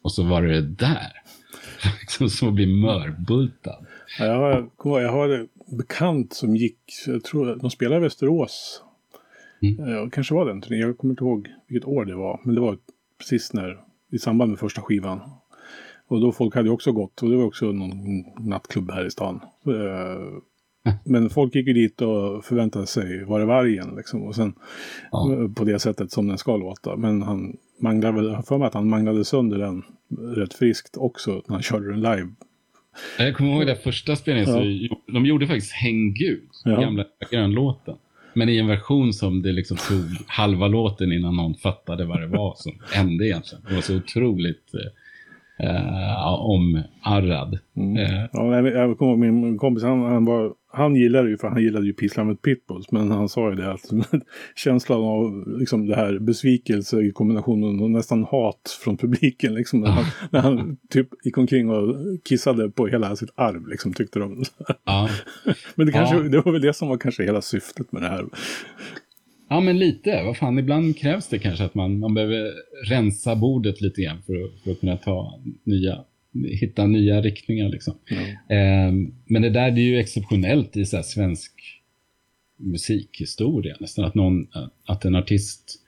[0.02, 1.12] Och så var det där.
[2.02, 3.86] liksom som att bli mörbultad.
[4.20, 5.48] Ja, jag, har, jag har en
[5.78, 8.84] bekant som gick, jag tror de spelade i Västerås.
[9.62, 9.90] Mm.
[9.90, 12.40] Ja, kanske var den turnén, jag kommer inte ihåg vilket år det var.
[12.44, 12.78] Men det var
[13.18, 13.80] precis när,
[14.12, 15.20] i samband med första skivan.
[16.08, 17.90] Och då folk hade också gått och det var också någon
[18.40, 19.40] nattklubb här i stan.
[19.66, 24.24] Eh, men folk gick ju dit och förväntade sig, var det vargen liksom?
[24.24, 24.54] Och sen
[25.12, 25.34] ja.
[25.34, 26.96] Eh, på det sättet som den ska låta.
[26.96, 29.84] Men han manglade väl, för mig att han manglade sönder den
[30.18, 32.30] rätt friskt också när han körde den live.
[33.18, 34.98] Jag kommer ihåg den första spelningen, ja.
[35.08, 36.82] de gjorde faktiskt Häng Gud, ja.
[36.82, 37.96] gamla grönlåten.
[38.34, 42.28] Men i en version som det liksom tog halva låten innan någon fattade vad det
[42.28, 43.64] var som hände egentligen.
[43.68, 44.80] Det var så otroligt eh,
[45.64, 47.60] eh, om Arrad.
[47.78, 47.98] Mm.
[47.98, 48.26] Eh.
[48.34, 51.86] Ja, jag, jag kommer min kompis, han, han, var, han gillade ju, för han gillade
[51.86, 53.82] ju Pissla Pitbulls, men han sa ju det att
[54.56, 59.90] känslan av liksom, det här besvikelse i kombinationen och nästan hat från publiken, liksom, när,
[59.90, 64.44] han, när han typ gick omkring och kissade på hela sitt arv, liksom, tyckte de.
[64.86, 65.10] Ja.
[65.76, 66.22] men det, kanske, ja.
[66.22, 68.26] det var väl det som var kanske hela syftet med det här.
[69.54, 70.24] Ja, men lite.
[70.24, 72.52] Vad fan, ibland krävs det kanske att man, man behöver
[72.90, 77.70] rensa bordet lite grann för att, för att kunna ta nya, hitta nya riktningar.
[77.70, 77.94] Liksom.
[78.12, 78.24] Mm.
[78.26, 81.52] Eh, men det där det är ju exceptionellt i så svensk
[82.58, 83.76] musikhistoria.
[83.80, 84.48] Nästan att, någon,
[84.86, 85.82] att en artist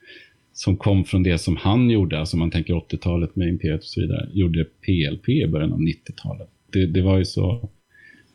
[0.54, 4.02] som kom från det som han gjorde, alltså man tänker 80-talet med Imperiet och så
[4.02, 6.50] vidare, gjorde PLP i början av 90-talet.
[6.72, 7.70] Det, det var ju så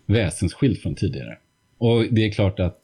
[0.06, 1.38] väsensskilt från tidigare.
[1.78, 2.82] Och det är klart att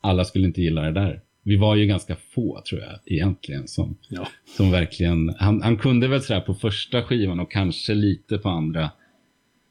[0.00, 3.98] alla skulle inte gilla det där vi var ju ganska få tror jag egentligen som,
[4.08, 4.28] ja.
[4.56, 8.82] som verkligen, han, han kunde väl sådär på första skivan och kanske lite på andra.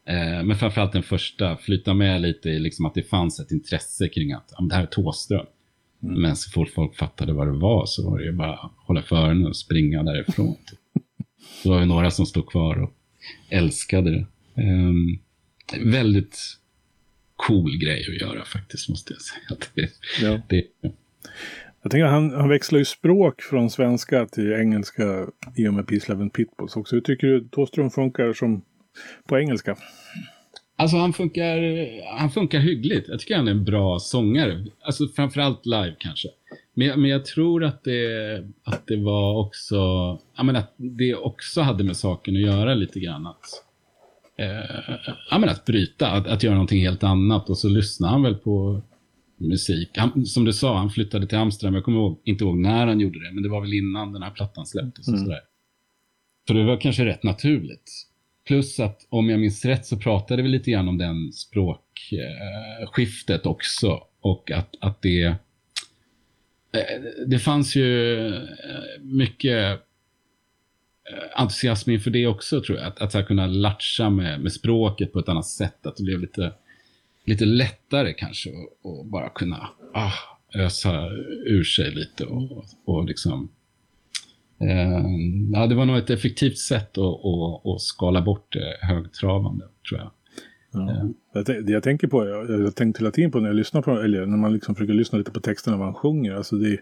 [0.08, 4.10] Eh, men framförallt den första, flytta med lite i liksom att det fanns ett intresse
[4.10, 5.46] kring att det här är Tåström.
[6.04, 6.22] Mm.
[6.22, 9.02] Men så fort folk fattade vad det var så var det ju bara att hålla
[9.02, 10.56] för öronen och springa därifrån.
[11.64, 12.94] Så var det några som stod kvar och
[13.50, 14.26] älskade det.
[14.62, 14.94] Eh,
[15.86, 16.38] väldigt
[17.36, 19.58] cool grej att göra faktiskt, måste jag säga.
[19.76, 19.90] Det,
[20.22, 20.42] ja.
[20.50, 20.64] det,
[21.82, 26.12] jag tänker han, han växlar ju språk från svenska till engelska i och med Peace,
[26.12, 26.96] Love and Pitbulls också.
[26.96, 28.62] Hur tycker du Thåström funkar som
[29.28, 29.76] på engelska?
[30.76, 31.58] Alltså han funkar,
[32.18, 33.08] han funkar hyggligt.
[33.08, 34.66] Jag tycker han är en bra sångare.
[34.82, 36.28] Alltså framförallt live kanske.
[36.74, 39.76] Men, men jag tror att det, att det var också,
[40.38, 43.28] jag menar, att det också hade med saken att göra lite grann.
[43.28, 43.46] Att,
[44.38, 47.50] eh, jag menar, att bryta, att, att göra någonting helt annat.
[47.50, 48.82] Och så lyssnar han väl på
[49.48, 49.90] musik.
[49.96, 51.76] Han, som du sa, han flyttade till Amsterdam.
[51.76, 54.24] Jag kommer ihåg, inte ihåg när han gjorde det, men det var väl innan den
[54.24, 55.08] här plattan släpptes.
[55.08, 55.20] Mm.
[55.20, 55.40] Sådär.
[56.48, 58.08] Så det var kanske rätt naturligt.
[58.48, 63.52] Plus att om jag minns rätt så pratade vi lite grann om den språkskiftet eh,
[63.52, 64.04] också.
[64.22, 65.24] Och att, att det...
[65.24, 65.36] Eh,
[67.28, 68.42] det fanns ju eh,
[69.02, 69.80] mycket
[71.12, 72.88] eh, entusiasm inför det också tror jag.
[72.88, 75.86] Att, att kunna latcha med, med språket på ett annat sätt.
[75.86, 76.54] Att det blev lite
[77.26, 80.14] lite lättare kanske att bara kunna ah,
[80.56, 81.10] ösa
[81.46, 83.50] ur sig lite och, och liksom
[84.60, 85.06] eh,
[85.54, 90.00] ja, det var nog ett effektivt sätt att, att, att skala bort det högtravande, tror
[90.00, 90.12] jag.
[90.72, 90.92] Ja.
[91.36, 91.42] Eh.
[91.44, 94.26] Det jag tänker på, jag, jag tänkte hela tiden på när jag lyssnar på, eller
[94.26, 96.80] när man liksom försöker lyssna lite på texterna vad han sjunger, alltså det,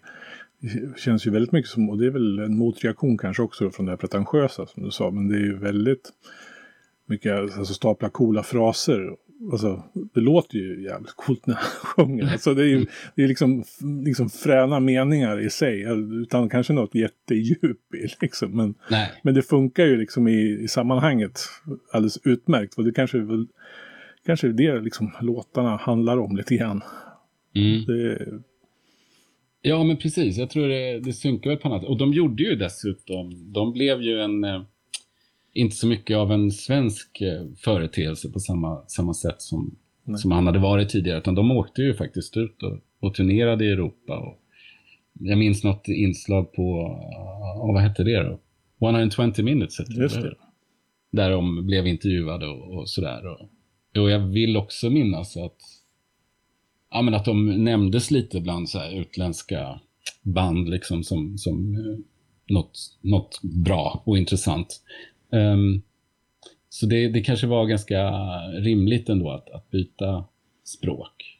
[0.60, 3.86] det känns ju väldigt mycket som, och det är väl en motreaktion kanske också från
[3.86, 6.10] det här pretentiösa som du sa, men det är ju väldigt
[7.06, 9.16] mycket, alltså stapla coola fraser
[9.52, 12.32] Alltså, det låter ju jävligt coolt när han sjunger.
[12.32, 13.64] Alltså, det är ju det är liksom,
[14.06, 15.86] liksom fräna meningar i sig.
[16.22, 18.52] Utan kanske något jättedjup i liksom.
[18.52, 19.12] Men, Nej.
[19.24, 21.40] men det funkar ju liksom i, i sammanhanget
[21.92, 22.78] alldeles utmärkt.
[22.78, 23.48] Och det kanske är väl,
[24.26, 26.82] kanske är det liksom låtarna handlar om lite grann.
[27.56, 27.86] Mm.
[27.86, 28.26] Det,
[29.62, 30.38] Ja, men precis.
[30.38, 34.02] Jag tror det, det synkar väl på något Och de gjorde ju dessutom, de blev
[34.02, 34.62] ju en, eh,
[35.54, 39.76] inte så mycket av en svensk eh, företeelse på samma, samma sätt som,
[40.18, 41.18] som han hade varit tidigare.
[41.18, 44.20] Utan de åkte ju faktiskt ut och, och turnerade i Europa.
[44.20, 44.40] Och
[45.20, 46.64] jag minns något inslag på,
[47.62, 48.40] oh, vad hette det då?
[48.88, 50.36] 120 minutes hette Just det.
[51.12, 53.28] Där de blev intervjuade och, och sådär.
[53.28, 53.50] Och,
[54.02, 55.58] och jag vill också minnas att
[56.92, 59.80] ja, men att de nämndes lite bland så här utländska
[60.22, 62.00] band liksom som, som eh,
[62.50, 64.82] något, något bra och intressant.
[65.32, 65.82] Um,
[66.70, 68.10] så det, det kanske var ganska
[68.52, 70.26] rimligt ändå att, att byta
[70.64, 71.38] språk.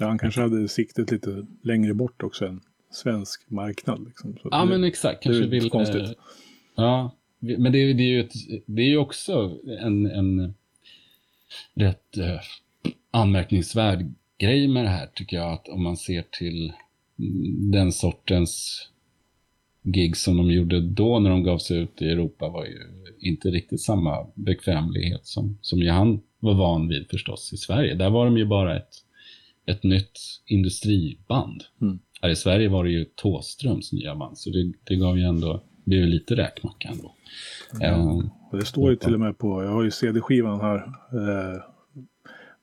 [0.00, 4.04] ja, han kanske hade siktet lite längre bort också än svensk marknad.
[4.06, 4.36] Liksom.
[4.42, 5.22] Så Ja, det- men exakt.
[5.22, 5.70] det är Kanske vill...
[5.70, 6.02] konstigt.
[6.02, 6.10] eh,
[6.76, 8.32] Ja, men det, det, är ju ett,
[8.66, 10.54] det är ju också en, en
[11.74, 12.40] rätt eh,
[13.10, 15.52] anmärkningsvärd grej med det här, tycker jag.
[15.52, 16.72] Att om man ser till
[17.18, 18.82] mm, den sortens
[19.84, 22.78] gig som de gjorde då när de gav sig ut i Europa var ju
[23.18, 27.94] inte riktigt samma bekvämlighet som, som han var van vid förstås i Sverige.
[27.94, 28.90] Där var de ju bara ett,
[29.66, 31.64] ett nytt industriband.
[31.80, 31.98] Mm.
[32.22, 35.52] Här i Sverige var det ju Tåströms nya band, så det, det gav ju ändå,
[35.52, 37.14] det blev ju lite räkmacka ändå.
[37.82, 38.18] Eh,
[38.50, 40.76] Och det står ju till och med på, jag har ju CD-skivan här.
[41.12, 41.62] Eh,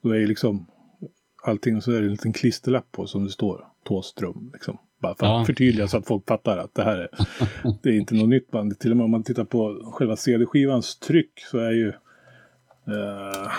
[0.03, 0.65] då är ju liksom
[1.43, 4.49] allting och så är det en liten klisterlapp på som det står Tåström.
[4.53, 4.77] Liksom.
[5.01, 5.45] Bara för att Ja.
[5.45, 7.09] förtydliga så att folk fattar att det här är,
[7.83, 8.79] det är inte något nytt band.
[8.79, 11.87] Till och med om man tittar på själva CD-skivans tryck så är ju
[12.87, 13.51] eh,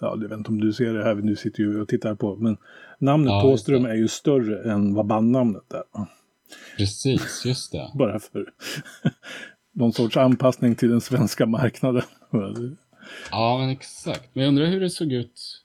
[0.00, 2.36] Ja, jag vet inte om du ser det här, du sitter ju och tittar på.
[2.36, 2.56] Men
[2.98, 3.90] namnet Ja, det.
[3.90, 5.82] är ju större än vad bandnamnet är.
[6.76, 7.90] precis, just det.
[7.98, 8.46] Bara för
[9.72, 12.02] någon sorts anpassning till den svenska marknaden.
[13.30, 14.30] Ja, men exakt.
[14.34, 15.62] Men jag undrar hur det såg ut.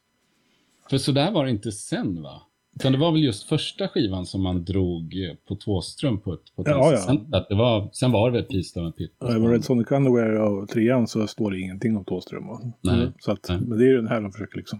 [0.89, 2.41] För så där var det inte sen, va?
[2.79, 5.15] Utan det var väl just första skivan som man drog
[5.47, 6.97] på Tvåström på ett, på ett Ja, ja.
[6.97, 9.15] Sen, att det var, sen var det väl Peace Love Pit.
[9.19, 12.47] Ja, men Red Sonic Underwear och trean så står det ingenting om Thåström.
[12.47, 12.61] va?
[12.81, 13.59] Nej, Så att, nej.
[13.61, 14.79] Men det är ju den här de försöker liksom.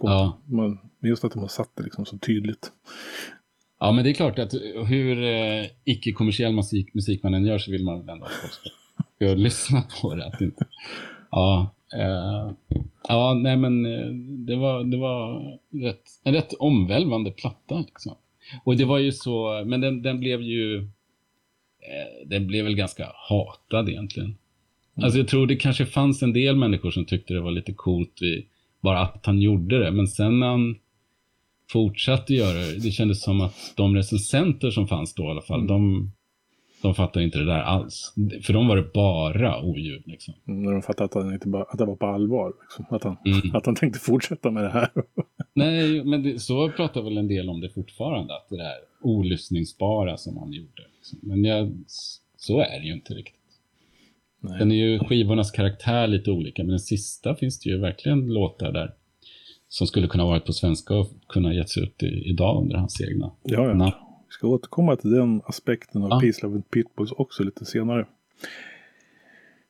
[0.00, 0.38] På, Ja.
[0.44, 2.72] man, men just att de har satt det liksom så tydligt.
[3.80, 4.54] Ja, men det är klart att
[4.88, 8.26] hur eh, icke-kommersiell musik, musik man än gör så vill man väl ändå
[9.16, 10.26] ska lyssna på det.
[10.26, 10.64] Att inte,
[11.30, 12.50] ja, eh,
[13.08, 14.06] ja, nej men eh,
[14.46, 15.42] det var, det var
[15.82, 17.78] rätt, en rätt omvälvande platta.
[17.78, 18.14] Liksom.
[18.64, 23.12] Och det var ju så, men den, den blev ju, eh, den blev väl ganska
[23.28, 24.36] hatad egentligen.
[25.02, 28.22] Alltså jag tror det kanske fanns en del människor som tyckte det var lite coolt
[28.22, 28.46] i,
[28.80, 29.90] bara att han gjorde det.
[29.90, 30.76] Men sen när han
[31.72, 35.66] fortsatte göra det, det kändes som att de recensenter som fanns då i alla fall,
[35.66, 36.12] de,
[36.82, 38.14] de fattade inte det där alls.
[38.42, 40.34] För de var det bara oljud liksom.
[40.48, 42.52] Mm, När de fattade att, han inte bara, att det var på allvar.
[42.62, 42.84] Liksom.
[42.96, 43.56] Att, han, Mm.
[43.56, 44.88] att han tänkte fortsätta med det här.
[45.54, 50.16] Nej, men det, så pratar väl en del om det fortfarande, att det där olyssningsbara
[50.16, 50.82] som han gjorde.
[50.96, 51.18] Liksom.
[51.22, 51.72] Men jag,
[52.36, 53.34] så är det ju inte riktigt.
[54.42, 54.58] Nej.
[54.58, 58.72] Den är ju skivornas karaktär lite olika, men den sista finns det ju verkligen låtar
[58.72, 58.92] där
[59.68, 63.30] som skulle kunna varit på svenska och kunna getts ut i, idag under hans egna
[63.42, 63.74] Ja, ja.
[63.74, 63.92] namn.
[64.30, 66.20] Vi ska återkomma till den aspekten av Ja.
[66.20, 68.06] Peace Love and Pitbulls också lite senare.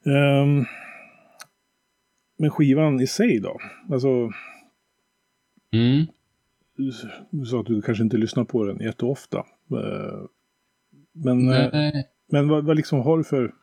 [0.06, 0.64] Ehm,
[2.38, 3.58] men skivan i sig då?
[3.92, 4.30] Alltså,
[5.72, 6.06] Mm.
[7.30, 9.38] du, sa att du kanske inte lyssnar på den jätteofta.
[9.70, 10.24] Eh,
[11.12, 12.08] men eh, Nej.
[12.32, 13.54] men vad, vad liksom har du för,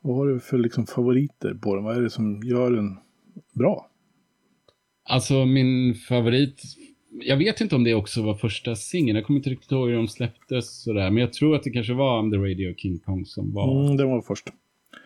[0.00, 1.84] vad har du för liksom favoriter på den?
[1.84, 2.96] Vad är det som gör den
[3.54, 3.90] bra?
[5.04, 6.62] Alltså min favorit,
[7.20, 9.96] jag vet inte om det också var första singeln, jag kommer inte riktigt ihåg hur
[9.96, 13.26] de släpptes sådär, men jag tror att det kanske var I'm the Radio King Kong
[13.26, 14.46] som var, Mm, den var först.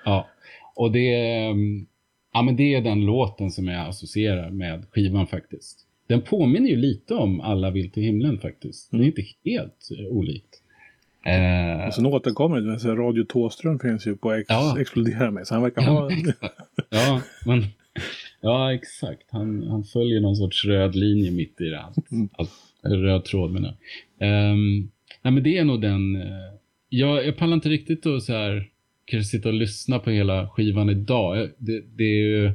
[0.05, 0.27] ja.
[0.75, 1.87] Och det, ehm,
[2.33, 5.79] ja men det är den låten som jag associerar med skivan faktiskt.
[6.09, 8.91] Den påminner ju lite om Alla vill till himlen faktiskt.
[8.91, 10.63] Det är inte helt eh, olikt.
[11.25, 14.81] Eh, Och sen återkommer det, men Radio Tåström finns ju på Ex- Ja.
[14.81, 15.47] Explodera mig.
[15.47, 16.11] Så han verkar ha...
[16.91, 17.65] Ja, men,
[18.41, 19.27] ja exakt.
[19.31, 21.81] Han, han följer någon sorts röd linje mitt i det.
[21.81, 22.29] Allt, Mm.
[22.39, 22.51] allt,
[22.85, 23.77] eller röd tråd menar
[24.19, 24.53] jag.
[24.53, 24.91] Um,
[25.23, 26.17] nej, men det är nog den...
[26.17, 26.53] eh,
[26.89, 28.69] jag, jag pallar inte riktigt att så här,
[29.05, 31.51] kanske sitta och lyssna på hela skivan idag.
[31.59, 32.53] Det, det är ju...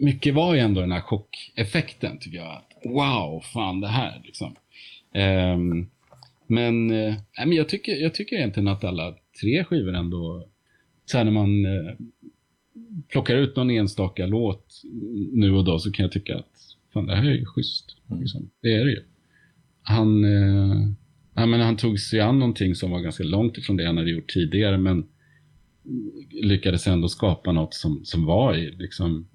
[0.00, 2.46] Mycket var ju ändå den här chockeffekten tycker jag.
[2.56, 4.54] Att, wow, fan det här liksom.
[5.14, 5.86] Ehm,
[6.46, 10.48] men, nej, men jag, tycker, jag tycker egentligen att alla tre skivor ändå,
[11.04, 11.92] så här när man eh,
[13.08, 14.82] plockar ut någon enstaka låt
[15.32, 17.96] nu och då så kan jag tycka att fan, det här är ju schysst.
[18.10, 18.22] Mm.
[18.22, 18.50] Liksom.
[18.62, 19.02] Det är det ju.
[19.82, 20.88] Han, eh,
[21.34, 24.10] ja, men han tog sig an någonting som var ganska långt ifrån det han hade
[24.10, 25.06] gjort tidigare, men
[26.30, 29.28] lyckades ändå skapa något som, som var liksom,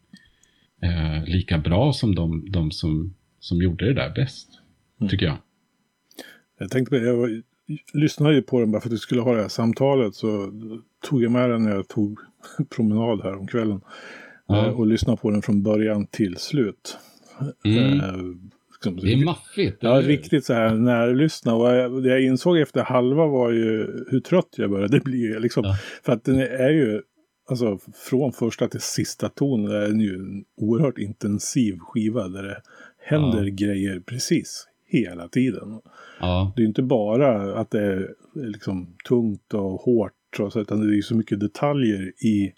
[0.82, 4.50] eh, lika bra som de, de som, som gjorde det där bäst,
[5.00, 5.10] Mm.
[5.10, 5.38] tycker jag.
[6.60, 7.44] Jag tänkte på det, jag var,
[7.94, 10.16] lyssnade ju på den bara för att vi skulle ha det här samtalet.
[10.16, 10.52] Så
[11.10, 12.20] tog jag med den när jag tog
[12.76, 13.82] promenad här om kvällen.
[14.48, 14.66] Ja.
[14.68, 16.98] Eh, Och lyssnade på den från början till slut.
[17.66, 18.00] Mm.
[18.00, 18.16] Eh,
[18.74, 19.78] liksom, Det är maffigt.
[19.80, 21.56] Ja, riktigt så här närlyssna.
[21.56, 23.78] Och jag- det jag insåg efter halva var ju
[24.10, 25.40] hur trött jag började bli.
[25.40, 25.64] Liksom.
[25.64, 25.76] Ja.
[26.04, 27.02] För att den är ju,
[27.50, 32.62] alltså från första till sista ton, är den ju en oerhört intensiv skiva där det
[33.00, 33.50] händer Ja.
[33.54, 35.82] grejer precis hela tiden.
[36.20, 40.80] Ja, Det är inte bara att det är liksom tungt och hårt, och så, utan
[40.80, 42.54] det är ju så mycket detaljer i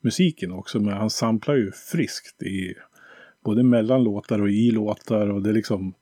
[0.00, 0.80] musiken också.
[0.80, 2.74] Men han samplar ju friskt i
[3.44, 5.30] både mellan låtar och i låtar.
[5.30, 5.94] Och det är liksom,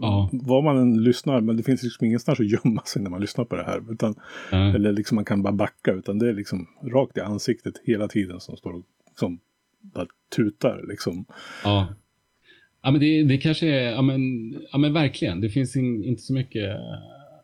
[0.00, 0.30] Ja.
[0.32, 3.44] vad man än lyssnar, men det finns liksom ingenstans att gömma sig när man lyssnar
[3.44, 3.92] på det här.
[3.92, 4.14] Utan,
[4.50, 4.74] ja.
[4.74, 8.40] Eller liksom man kan bara backa, utan det är liksom rakt i ansiktet hela tiden
[8.40, 9.40] som står och som
[9.80, 11.24] bara tutar liksom.
[11.64, 11.88] Ja.
[12.88, 16.22] Ja, men det, det kanske är, ja men, ja men verkligen, det finns in, inte
[16.22, 16.76] så mycket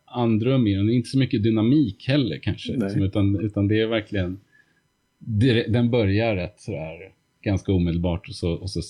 [0.04, 4.38] andrum i den, inte så mycket dynamik heller kanske, liksom, utan, utan det är verkligen,
[5.18, 8.80] det, den börjar rätt sådär ganska omedelbart och så, och så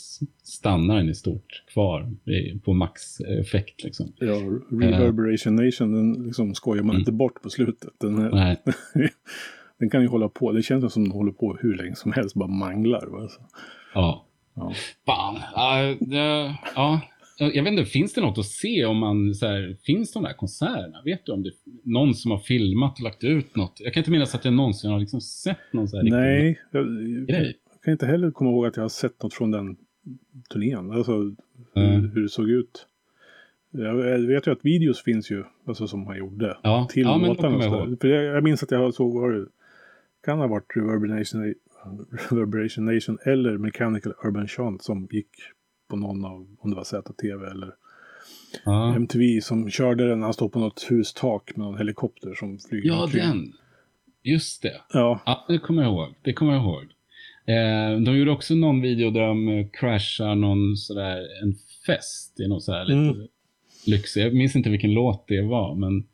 [0.43, 4.13] stannar den i stort kvar i- på maxeffekt liksom.
[4.19, 4.35] Ja,
[4.71, 7.01] Reverberation Nation, den liksom skojar man Mm.
[7.01, 7.91] inte bort på slutet.
[8.01, 8.57] Den, är, Nej,
[9.79, 12.35] den kan ju hålla på, det känns som den håller på hur länge som helst,
[12.35, 13.07] bara manglar.
[13.07, 13.29] Va?
[13.29, 13.41] Så,
[13.95, 14.27] ja.
[14.55, 14.73] Ja.
[15.07, 17.01] Fan, ja, det, ja.
[17.39, 20.33] Jag vet inte, finns det något att se om man, så här, finns de där
[20.33, 21.03] konserterna?
[21.05, 23.73] Vet du om det är någon som har filmat och lagt ut något?
[23.81, 26.87] Jag kan inte minnas att jag någonsin har liksom sett någon så här Nej, jag,
[27.27, 27.57] grej.
[27.73, 29.77] jag kan inte heller komma ihåg att jag har sett något från den
[30.53, 30.91] turnén.
[30.91, 31.35] Alltså hur,
[31.77, 32.11] Mm.
[32.15, 32.87] hur det såg ut.
[33.71, 33.95] Jag
[34.27, 36.57] vet ju att videos finns ju, alltså som han gjorde.
[36.63, 37.65] Ja, till ja men låtarna.
[37.65, 39.47] jag jag, jag minns att jag har så var det,
[40.25, 41.55] kan ha varit Reverberation,
[42.31, 45.29] Reverberation Nation eller Mechanical Urban Chant som gick
[45.91, 47.71] på någon av, om det var ZTV eller
[48.65, 52.59] Ja, MTV som körde den när han stod på något hustak med någon helikopter som
[52.59, 53.21] flyger ja omkring.
[53.23, 53.53] den.
[54.23, 54.81] Just det.
[54.93, 56.15] Ja, Ja, det kommer jag ihåg.
[56.23, 56.83] Det kommer jag ihåg.
[57.47, 61.55] Eh, de gjorde också någon video där de eh, crashar någon sådär, en
[61.87, 63.29] fest i någon sådär lite Mm.
[63.87, 64.23] lyxig.
[64.23, 66.07] Jag minns inte vilken låt det var, men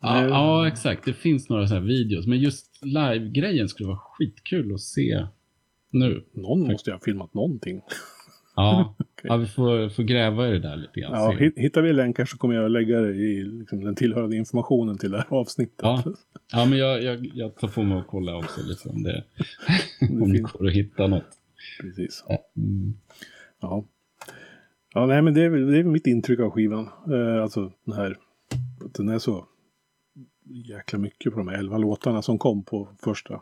[0.00, 1.04] ja, ja exakt.
[1.04, 2.26] Det finns några sådana videos.
[2.26, 5.26] Men just live-grejen skulle vara skitkul att se
[5.90, 6.24] nu.
[6.32, 7.82] någon måste ju ha filmat någonting.
[8.56, 11.12] Ja, ja vi får, får gräva i det där lite grann.
[11.12, 11.52] Ja, se.
[11.56, 15.16] hittar vi länkar så kommer jag lägga det i liksom, den tillhörande informationen till det
[15.16, 15.80] här avsnittet.
[15.82, 16.02] Ja.
[16.52, 19.24] Ja, men jag, jag, jag tar på mig att kolla också lite om det,
[20.10, 21.38] om det går att hitta något.
[21.80, 22.24] Precis.
[22.56, 22.94] Mm.
[23.60, 23.84] Ja.
[24.94, 26.88] Ja, nej, men det är, det är mitt intryck av skivan.
[27.12, 28.16] Eh, alltså den här,
[28.96, 29.47] den är så
[30.50, 33.40] jäkla mycket på de här elva låtarna som kom på första.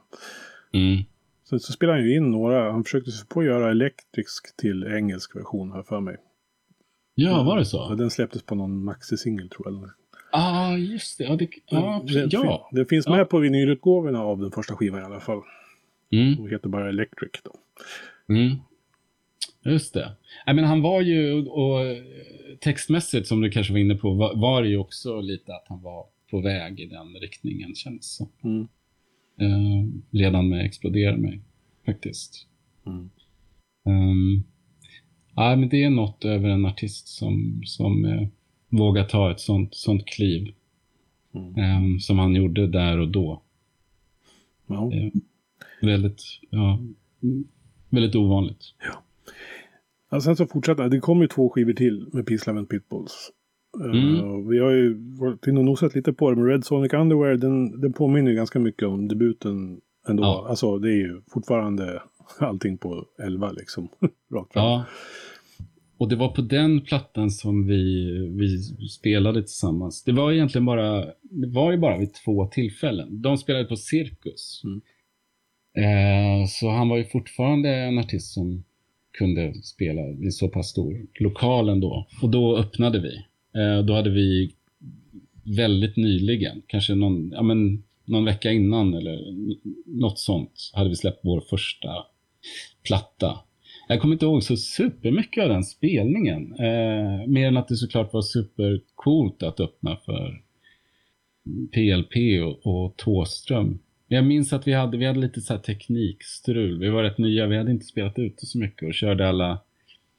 [0.72, 1.02] Mm.
[1.48, 4.84] Sen så spelade han ju in några, han försökte sig på att göra elektrisk till
[4.84, 6.16] engelsk version här för mig.
[7.14, 7.94] Ja, var det Ja, så?
[7.94, 9.82] den släpptes på någon maxi-singel tror jag.
[9.82, 9.90] Ja,
[10.32, 11.24] ah, just det.
[11.24, 12.32] Ja, det, ja, det, precis.
[12.32, 12.68] ja.
[12.72, 13.16] det finns Ja.
[13.16, 15.42] med på vinylutgåvorna av den första skivan i alla fall.
[16.12, 16.40] Mm.
[16.40, 17.54] Och heter bara Electric då.
[18.34, 18.56] Mm.
[19.64, 20.12] Just det.
[20.46, 21.80] Nej, men han var ju, och
[22.60, 25.82] textmässigt som du kanske var inne på, var, var det ju också lite att han
[25.82, 28.28] var på väg i den riktningen känns som.
[28.44, 28.68] Mm.
[29.40, 31.40] Eh, redan med Explodera mig,
[31.86, 32.46] faktiskt.
[32.86, 33.10] Mm.
[33.84, 34.44] Um,
[35.34, 38.28] ja, men det är något över en artist som, som eh,
[38.68, 40.54] vågar ta ett sånt, sånt kliv.
[41.34, 41.54] Mm.
[41.54, 43.42] Ehm, som han gjorde där och då.
[44.66, 44.92] Ja.
[44.94, 45.12] Eh,
[45.82, 46.80] väldigt, ja,
[47.90, 48.74] väldigt ovanligt.
[50.10, 50.88] Ja, sen så fortsatte.
[50.88, 53.30] Det kom ju två skivor till med Peace, Love and Pitbulls.
[53.84, 54.24] Eh, Mm.
[54.24, 56.36] och vi har ju varit inne och nosat lite på det.
[56.36, 60.22] Men Red Sonic Underwear den, den påminner ju ganska mycket om debuten ändå.
[60.22, 60.46] Ja.
[60.48, 62.02] Alltså det är ju fortfarande
[62.38, 63.88] allting på 11 liksom.
[64.34, 64.64] Rakt fram.
[64.64, 64.84] Ja.
[65.98, 68.06] Och det var på den plattan som vi,
[68.38, 68.58] vi
[68.88, 70.04] spelade tillsammans.
[70.04, 73.22] Det var egentligen bara, det var ju bara vid två tillfällen.
[73.22, 74.62] De spelade på Cirkus.
[74.64, 74.80] Mm.
[75.78, 78.64] Eh, så han var ju fortfarande en artist som
[79.18, 82.06] kunde spela i så pass stor lokal ändå.
[82.22, 83.24] Och då öppnade vi.
[83.56, 84.52] Eh, då hade vi
[85.56, 89.18] väldigt nyligen, kanske någon, ja, men, någon vecka innan eller
[89.86, 91.88] något sånt, hade vi släppt vår första
[92.86, 93.38] platta.
[93.88, 96.54] Jag kommer inte ihåg så supermycket av den spelningen.
[96.58, 100.42] Eh, mer än att det såklart var supercoolt att öppna för
[101.72, 103.78] PLP och, och Tåström.
[104.08, 106.78] Jag minns att vi hade, vi hade lite så här teknikstrul.
[106.78, 109.58] Vi var rätt nya, vi hade inte spelat ute så mycket och körde alla,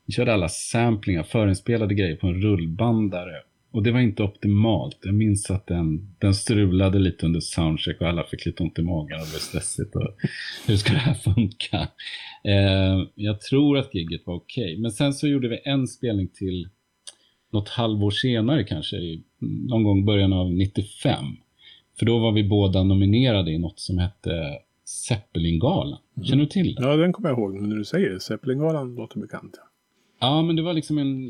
[0.07, 3.35] vi körde alla samplingar, förinspelade grejer på en rullbandare.
[3.71, 4.99] Och det var inte optimalt.
[5.03, 8.81] Jag minns att den, den strulade lite under soundcheck och alla fick lite ont i
[8.81, 9.95] magen och det blev stressigt.
[9.95, 10.15] Och
[10.67, 11.87] hur ska det här funka?
[12.43, 14.63] Eh, jag tror att giget var okej.
[14.63, 14.81] Okay.
[14.81, 16.69] Men sen så gjorde vi en spelning till
[17.51, 18.97] något halvår senare kanske,
[19.39, 21.25] någon gång början av 95.
[21.99, 25.99] För då var vi båda nominerade i något som hette Zeppelingalan.
[26.17, 26.25] Mm.
[26.25, 26.83] Känner du till det?
[26.83, 27.53] Ja, den kommer jag ihåg.
[27.53, 29.53] Men när du säger det, Zeppelingalan låter bekant.
[29.57, 29.63] Ja
[30.19, 31.27] ja, men det var liksom en,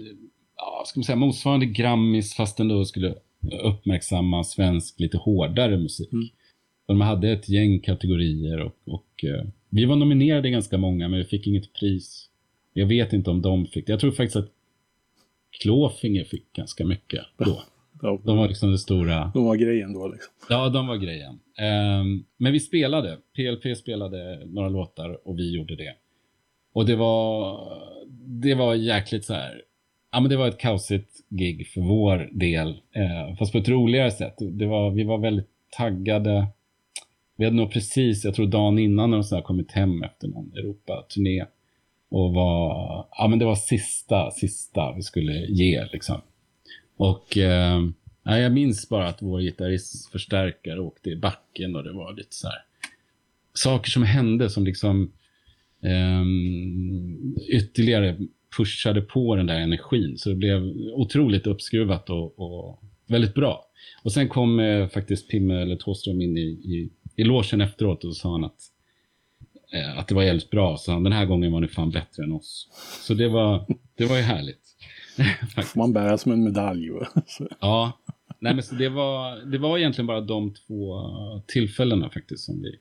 [0.57, 3.15] ja, ska man säga, motsvarande Grammis fast den då skulle
[3.63, 6.13] uppmärksamma svensk lite hårdare musik.
[6.13, 6.27] Mm.
[6.87, 11.25] De hade ett gäng kategorier och, och uh, vi var nominerade ganska många men vi
[11.25, 12.29] fick inget pris.
[12.73, 13.93] Jag vet inte om de fick det.
[13.93, 14.51] Jag tror faktiskt att
[15.61, 17.63] Klåfinger fick ganska mycket då.
[18.01, 19.31] De var liksom det stora.
[19.33, 20.33] De var grejen då liksom.
[20.49, 21.39] Ja, de var grejen.
[22.01, 23.17] Um, men vi spelade.
[23.35, 25.93] PLP spelade några låtar och vi gjorde det.
[26.77, 27.59] Och det var,
[28.25, 29.61] det var jäkligt så här.
[30.11, 32.69] Ja, men det var ett kaosigt gig för vår del.
[32.69, 34.35] eh, fast på ett roligare sätt.
[34.37, 36.47] Det var, vi var väldigt taggade.
[37.37, 41.45] Vi hade nog precis, jag tror dagen innan, när de kommit hem efter någon Europa-turné.
[42.09, 46.21] Och var, ja men det var sista, sista vi skulle ge liksom.
[46.97, 47.81] Och eh,
[48.23, 52.57] jag minns bara att vår gitarristförstärkare åkte i backen och det var lite så här
[53.53, 55.11] saker som hände som liksom
[57.51, 58.17] ytterligare
[58.57, 60.17] pushade på den där energin.
[60.17, 60.63] Så det blev
[60.93, 63.65] otroligt uppskruvat och, och väldigt bra.
[64.03, 68.15] Och sen kom eh, faktiskt Pimme eller Tåström in i, i, i logen efteråt och
[68.15, 68.59] sa han att
[69.73, 70.77] eh, att det var jävligt bra.
[70.77, 72.69] Så den här gången var ni fan bättre än oss.
[73.01, 73.65] Så det var,
[73.97, 74.61] det var ju härligt.
[75.75, 76.89] Man bär som en medalj.
[77.59, 77.99] ja,
[78.39, 81.01] nej men så det var, det var egentligen bara de två
[81.47, 82.75] tillfällena faktiskt som vi,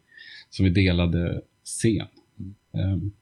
[0.51, 2.07] som vi delade scen.
[2.77, 3.13] Um,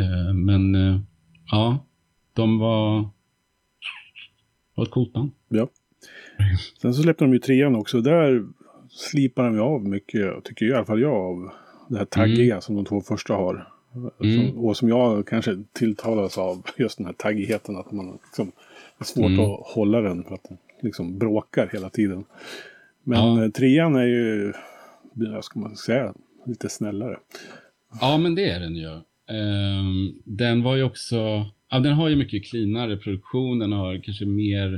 [0.00, 1.00] uh, men uh,
[1.50, 1.86] ja,
[2.32, 3.10] de var,
[4.74, 5.30] var ett coolt band.
[5.48, 5.68] Ja.
[6.82, 8.00] Sen så släppte de ju trean också.
[8.00, 8.46] Där
[8.90, 11.50] slipar de ju av mycket, tycker i alla fall jag, av
[11.88, 12.62] det här taggiga mm.
[12.62, 13.68] som de två första har.
[14.20, 14.50] Mm.
[14.50, 17.76] Som, och som jag kanske tilltalas av just den här taggigheten.
[17.76, 18.46] Att man liksom,
[18.98, 19.40] det är svårt mm.
[19.40, 22.24] att hålla den för att den liksom bråkar hela tiden.
[23.02, 23.44] Men ja.
[23.44, 24.52] Eh, trean är ju,
[25.12, 26.14] vad ska man säga,
[26.46, 27.18] lite snällare.
[28.00, 29.00] Ja, men det är den ju.
[29.36, 34.24] Um, den var ju också, ja, den har ju mycket cleanare produktion, den har kanske
[34.24, 34.72] mer,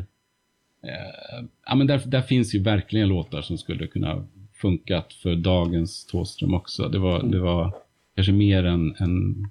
[0.85, 4.27] uh, ja men där, där finns ju verkligen låtar som skulle kunna
[4.65, 6.89] funkat för dagens Tåström också.
[6.89, 7.31] Det var, mm.
[7.31, 7.75] det var
[8.15, 9.47] kanske mer än, än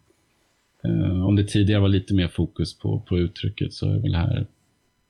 [0.83, 4.47] eh, om det tidigare var lite mer fokus på, på uttrycket så är väl här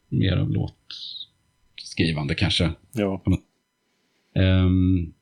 [0.09, 2.71] mer av låtskrivande kanske.
[2.93, 3.23] Ja.
[4.35, 5.13] Um,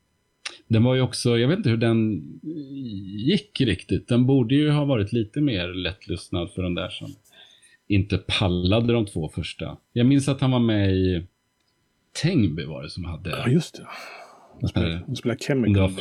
[0.72, 2.22] den var ju också, jag vet inte hur den
[3.16, 4.08] gick riktigt.
[4.08, 7.08] Den borde ju ha varit lite mer lättlyssnad för den där som
[7.86, 9.76] inte pallade de två första.
[9.92, 11.26] Jag minns att han var med i
[12.22, 13.30] Tengby var det som hade.
[13.30, 13.86] Ja, just det.
[14.60, 15.92] Han spelade, han spelade Chemical.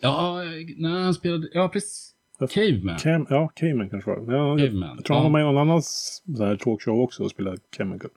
[0.00, 0.42] Ja,
[0.76, 2.14] nej, han spelade, ja precis.
[2.50, 2.98] Caveman.
[2.98, 4.96] Cam, ja, Caveman kanske var ja, Caveman.
[4.96, 8.10] Jag tror han var med i någon annan så här talkshow också och spelade Chemical.
[8.10, 8.16] Så,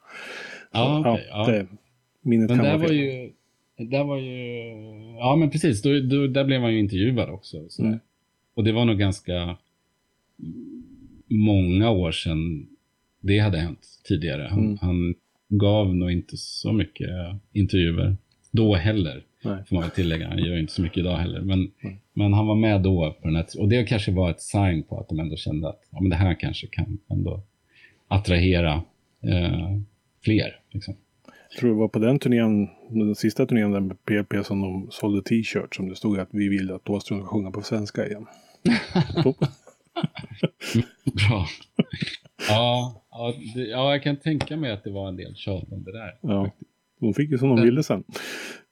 [0.71, 1.45] ja, okay, ja.
[1.45, 1.67] Det,
[2.21, 3.31] minnet men kan där vara var ju,
[3.89, 4.37] där var ju,
[5.17, 7.69] ja men precis, då, då, där blev han ju intervjuad också.
[7.69, 7.83] Så.
[7.83, 7.99] Mm.
[8.53, 9.57] Och det var nog ganska
[11.27, 12.67] många år sedan
[13.19, 14.47] det hade hänt tidigare.
[14.51, 14.77] Han, mm.
[14.81, 15.15] han
[15.49, 17.09] gav nog inte så mycket
[17.53, 18.17] intervjuer
[18.51, 19.23] då heller.
[19.43, 19.57] Nej.
[19.67, 20.27] Får man väl tillägga.
[20.27, 21.41] Han gör inte så mycket idag heller.
[21.41, 21.71] Men,
[22.13, 24.99] men han var med då på den här, och det kanske var ett sign på
[24.99, 27.41] att de ändå kände att ja, men det här kanske kan ändå
[28.07, 28.83] attrahera
[29.23, 29.77] eh,
[30.23, 30.59] fler.
[30.71, 30.95] Liksom.
[31.59, 35.21] Tror det var på den turnén, den sista turnén där med PP som de sålde
[35.21, 38.25] t-shirts som det stod att vi vill att Åström ska sjunga på svenska igen.
[41.03, 41.47] Bra.
[42.49, 45.83] Ja, ja, det, ja, jag kan tänka mig att det var en del tjat om
[45.83, 46.17] det där.
[46.21, 46.51] Ja.
[46.99, 48.03] De fick ju som de ville sen.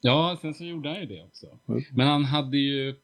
[0.02, 1.46] Ja, sen så gjorde han ju det också.
[1.68, 1.84] Mm.
[1.92, 2.96] Men han hade ju,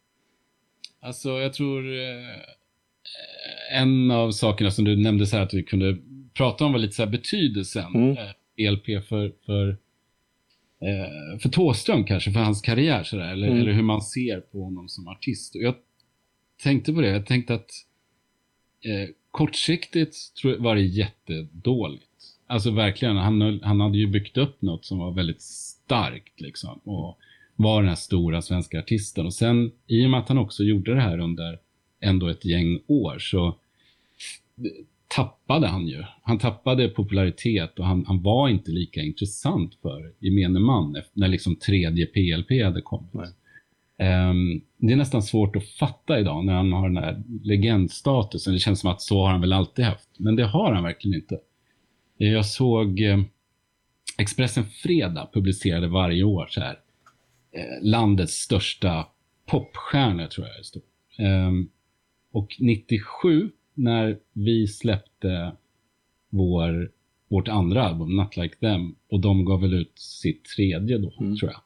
[1.00, 5.98] alltså jag tror eh, en av sakerna som du nämnde så här att vi kunde
[6.34, 8.18] prata om var lite så här betydelsen mm.
[8.58, 9.70] Eh, ELP för, för,
[10.82, 13.60] eh, för Tåström kanske, för hans karriär så där, eller, mm.
[13.60, 15.56] eller hur man ser på honom som artist.
[15.56, 15.76] Och jag
[16.64, 17.72] tänkte på det, jag tänkte att
[18.82, 22.06] eh, kortsiktigt tror jag var det jättedåligt.
[22.48, 26.78] Alltså verkligen, han, han hade ju byggt upp något som var väldigt starkt liksom.
[26.84, 27.20] Och
[27.56, 29.26] var den här stora svenska artisten.
[29.26, 31.60] Och sen i och med att han också gjorde det här under
[32.00, 33.56] ändå ett gäng år så
[35.16, 36.04] tappade han ju.
[36.22, 41.56] Han tappade popularitet och han, han var inte lika intressant för gemene man när liksom
[41.56, 43.36] tredje PLP hade kommit.
[44.00, 48.54] Um, det är nästan svårt att fatta idag när han har den här legendstatusen.
[48.54, 50.10] Det känns som att så har han väl alltid haft.
[50.18, 51.40] Men det har han verkligen inte.
[52.18, 53.20] Jag såg eh,
[54.18, 56.80] Expressen Fredag publicerade varje år så här,
[57.52, 59.08] eh, landets största
[59.46, 60.84] popstjärnor tror jag det stod.
[61.20, 61.70] Um,
[62.32, 65.52] och 97 när vi släppte
[66.30, 66.92] vår,
[67.28, 71.38] vårt andra album, Not Like Them, och de gav väl ut sitt tredje då, mm.
[71.38, 71.62] tror jag.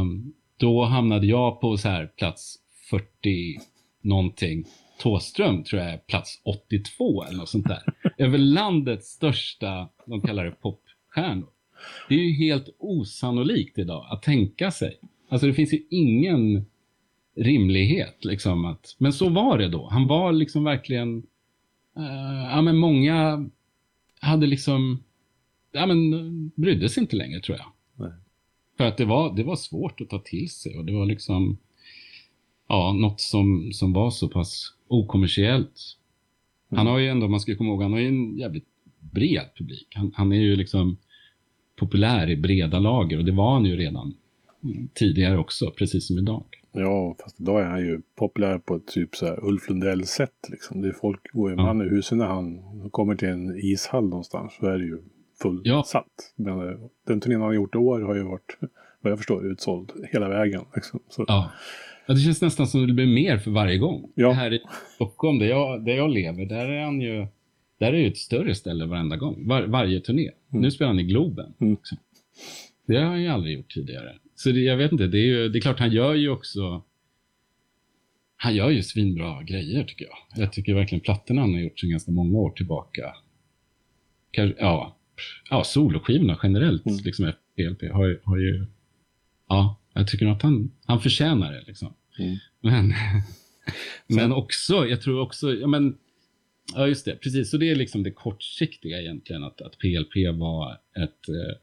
[0.00, 2.56] Um, då hamnade jag på så här plats
[2.90, 3.58] 40
[4.02, 4.64] någonting.
[4.98, 7.82] Tåström tror jag är plats 82 eller något sånt där.
[8.18, 11.48] Över landets största, de kallar det popstjärnor.
[12.08, 14.98] Det är ju helt osannolikt idag att tänka sig.
[15.28, 16.66] Alltså det finns ju ingen
[17.38, 19.88] rimlighet liksom att, men så var det då.
[19.88, 21.16] Han var liksom verkligen,
[21.98, 23.48] uh, ja men många
[24.20, 25.02] hade liksom,
[25.72, 27.66] ja men brydde sig inte längre tror jag.
[28.06, 28.12] Nej.
[28.76, 31.58] För att det var, det var svårt att ta till sig och det var liksom
[32.68, 35.96] ja, något som, som var så pass okommersiellt.
[36.70, 38.66] Han har ju ändå, man ska komma ihåg, han har ju en jävligt
[39.00, 39.86] bred publik.
[39.94, 40.96] Han, han är ju liksom
[41.76, 44.14] populär i breda lager och det var han ju redan
[44.94, 46.44] tidigare också, precis som idag.
[46.72, 50.48] Ja, fast idag är han ju populär på ett typ så här Ulf Lundell-sätt.
[50.48, 50.82] Liksom.
[50.82, 51.62] Det är folk går ju ja.
[51.62, 52.60] man i huset när han
[52.90, 54.56] kommer till en ishall någonstans.
[54.60, 54.98] Så är det ju
[55.42, 56.06] fullsatt.
[56.36, 56.44] Ja.
[56.44, 56.74] Men eh,
[57.06, 58.58] den turnén han har gjort i år har ju varit,
[59.00, 60.64] vad jag förstår, utsåld hela vägen.
[60.74, 61.00] Liksom.
[61.16, 61.50] Ja.
[62.06, 64.12] ja, det känns nästan som det blir mer för varje gång.
[64.14, 64.32] Ja.
[64.32, 64.62] Här i
[64.94, 67.26] Stockholm, där jag, där jag lever, där är han ju
[67.78, 69.46] där är ju ett större ställe varenda gång.
[69.46, 70.30] Var, varje turné.
[70.50, 70.62] Mm.
[70.62, 71.54] Nu spelar han i Globen.
[71.60, 71.76] Mm.
[72.86, 74.14] Det har han ju aldrig gjort tidigare.
[74.38, 76.82] Så det, jag vet inte, det är ju, det är klart han gör ju också
[78.40, 80.42] han gör ju svinbra grejer tycker jag.
[80.42, 83.14] Jag tycker verkligen plattorna han har gjort sedan ganska många år tillbaka.
[84.30, 84.96] Kanske, ja,
[85.50, 86.98] ja, soloskivorna generellt, mm.
[87.04, 88.66] liksom efter PLP, har, har ju...
[89.48, 91.64] Ja, jag tycker att han, han förtjänar det.
[91.66, 91.94] Liksom.
[92.18, 92.36] Mm.
[92.60, 92.94] Men,
[94.06, 95.98] men också, jag tror också, ja men,
[96.74, 100.72] ja just det, precis, så det är liksom det kortsiktiga egentligen, att, att PLP var
[100.96, 101.56] ett, eh,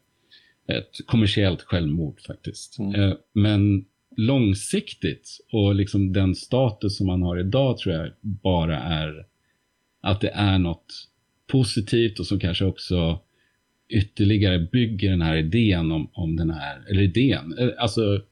[0.68, 2.78] ett kommersiellt självmord faktiskt.
[2.78, 3.00] Mm.
[3.00, 3.84] Eh, men
[4.16, 9.26] långsiktigt och liksom den status som man har idag tror jag bara är
[10.00, 11.08] att det är något
[11.46, 13.20] positivt och som kanske också
[13.88, 18.22] ytterligare bygger den här idén om, om den här, eller idén, eh, alltså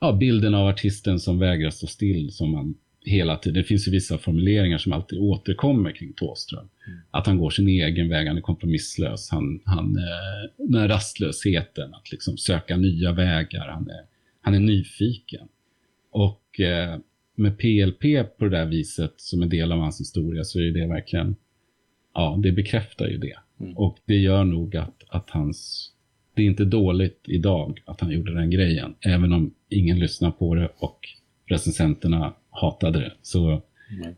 [0.00, 2.74] ja, bilden av artisten som vägrar stå still som man
[3.04, 6.68] hela tiden, det finns ju vissa formuleringar som alltid återkommer kring Tåström.
[6.86, 6.98] Mm.
[7.10, 11.94] Att han går sin egen väg, han är kompromisslös, han, han eh, den här rastlösheten,
[11.94, 14.02] att liksom söka nya vägar, han är,
[14.40, 15.48] han är nyfiken.
[16.10, 16.98] Och eh,
[17.34, 18.02] med PLP
[18.38, 21.36] på det där viset som en del av hans historia så är det verkligen,
[22.14, 23.36] ja, det bekräftar ju det.
[23.60, 23.76] Mm.
[23.76, 25.90] Och det gör nog att, att hans...
[26.34, 28.94] Det är inte dåligt idag att han gjorde den grejen.
[29.00, 31.08] Även om ingen lyssnar på det och
[31.46, 33.12] recensenterna hatade det.
[33.22, 34.14] Så, mm.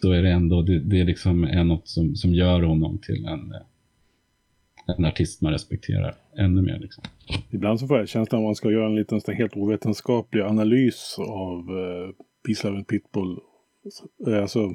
[0.00, 3.54] så är det ändå, det, det liksom är något som, som gör honom till en,
[4.96, 6.78] en artist man respekterar ännu mer.
[6.78, 7.04] Liksom.
[7.50, 11.70] Ibland så får jag känslan att man ska göra en liten helt ovetenskaplig analys av
[11.70, 12.10] uh,
[12.46, 13.38] Peace, Love and Pitbull.
[14.26, 14.74] Alltså,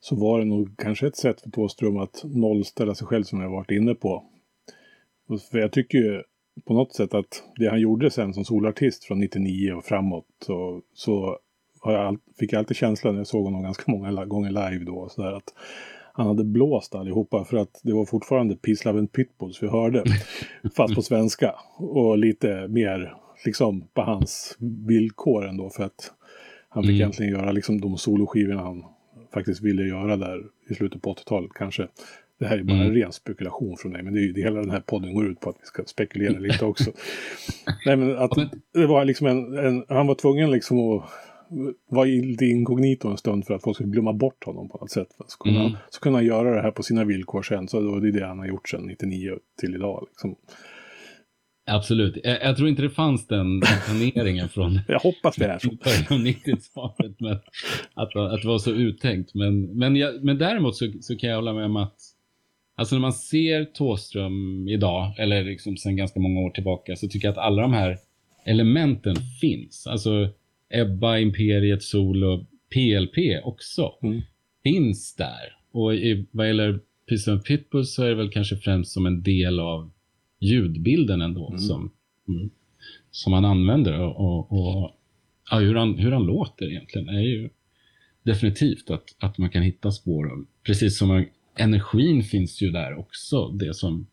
[0.00, 3.50] så var det nog kanske ett sätt för Tåström att nollställa sig själv som jag
[3.50, 4.24] varit inne på.
[5.50, 6.22] För jag tycker ju
[6.64, 10.82] på något sätt att det han gjorde sen som solartist från 99 och framåt så,
[10.94, 11.38] så
[11.86, 15.08] har jag, fick jag alltid känslan när jag såg honom ganska många gånger live då
[15.08, 15.54] så där, att
[16.12, 20.04] han hade blåst allihopa för att det var fortfarande Peace Love and Pitbulls vi hörde.
[20.76, 21.54] fast på svenska.
[21.78, 23.14] Och lite mer
[23.44, 24.56] liksom på hans
[24.86, 26.12] villkor ändå för att
[26.68, 27.00] han fick mm.
[27.00, 28.84] egentligen göra liksom de soloskivorna han
[29.34, 31.88] faktiskt ville göra där i slutet på 80-talet kanske.
[32.38, 32.94] Det här är bara mm.
[32.94, 35.40] ren spekulation från mig, men det är ju det hela den här podden går ut
[35.40, 36.90] på att vi ska spekulera lite också.
[37.86, 38.30] Nej, men att
[38.72, 41.10] det var liksom en, en, han var tvungen liksom att
[41.90, 45.08] vara lite inkognito en stund för att folk skulle glömma bort honom på något sätt.
[45.28, 45.72] Så kunde, mm.
[45.72, 48.26] han, så kunde han göra det här på sina villkor sen, så det är det
[48.26, 50.06] han har gjort sedan 99 till idag.
[50.10, 50.36] Liksom.
[51.66, 52.18] Absolut.
[52.24, 55.68] Jag, jag, tror inte det fanns den planeringen från jag hoppas det är så.
[55.68, 57.20] början av 90-talet.
[57.20, 57.32] Men
[57.94, 59.34] att, att det var så uttänkt.
[59.34, 61.96] Men, men, jag, men däremot så, så kan jag hålla med om att
[62.76, 67.28] alltså när man ser Tåström idag, eller liksom sedan ganska många år tillbaka, så tycker
[67.28, 67.98] jag att alla de här
[68.44, 69.86] elementen finns.
[69.86, 70.28] Alltså
[70.70, 74.20] Ebba, Imperiet, Solo, PLP också mm.
[74.62, 75.56] finns där.
[75.72, 79.22] Och i, vad gäller Peace and Pitbull så är det väl kanske främst som en
[79.22, 79.90] del av
[80.40, 81.58] ljudbilden ändå mm.
[81.58, 81.90] som,
[82.28, 82.50] mm,
[83.10, 84.00] som han använder.
[84.00, 84.90] Och, och, och
[85.50, 87.50] ja, hur, han, hur han låter egentligen är ju
[88.22, 90.46] definitivt att, att man kan hitta spår.
[90.62, 93.48] Precis som energin finns ju där också.
[93.48, 94.06] Det som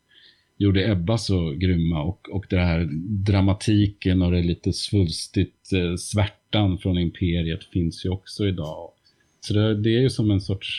[0.58, 2.04] gjorde Ebba så grymma.
[2.04, 2.90] Och, och det här
[3.26, 8.92] dramatiken och det lite svulstigt eh, svärtan från Imperiet finns ju också idag.
[9.40, 10.78] Så det, det är ju som en sorts,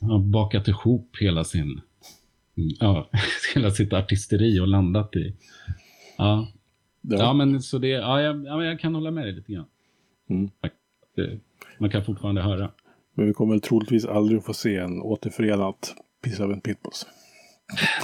[0.00, 1.80] han har bakat ihop hela sin,
[2.54, 3.10] ja,
[3.54, 5.34] hela sitt artisteri och landat i.
[6.18, 6.48] Ja,
[7.00, 7.16] ja.
[7.18, 9.66] ja men så det, ja jag, ja, jag kan hålla med dig lite grann.
[10.30, 10.50] Mm.
[11.78, 12.70] Man kan fortfarande höra.
[13.14, 17.06] Men vi kommer troligtvis aldrig få se en återförenat Peace Love and Pitbulls.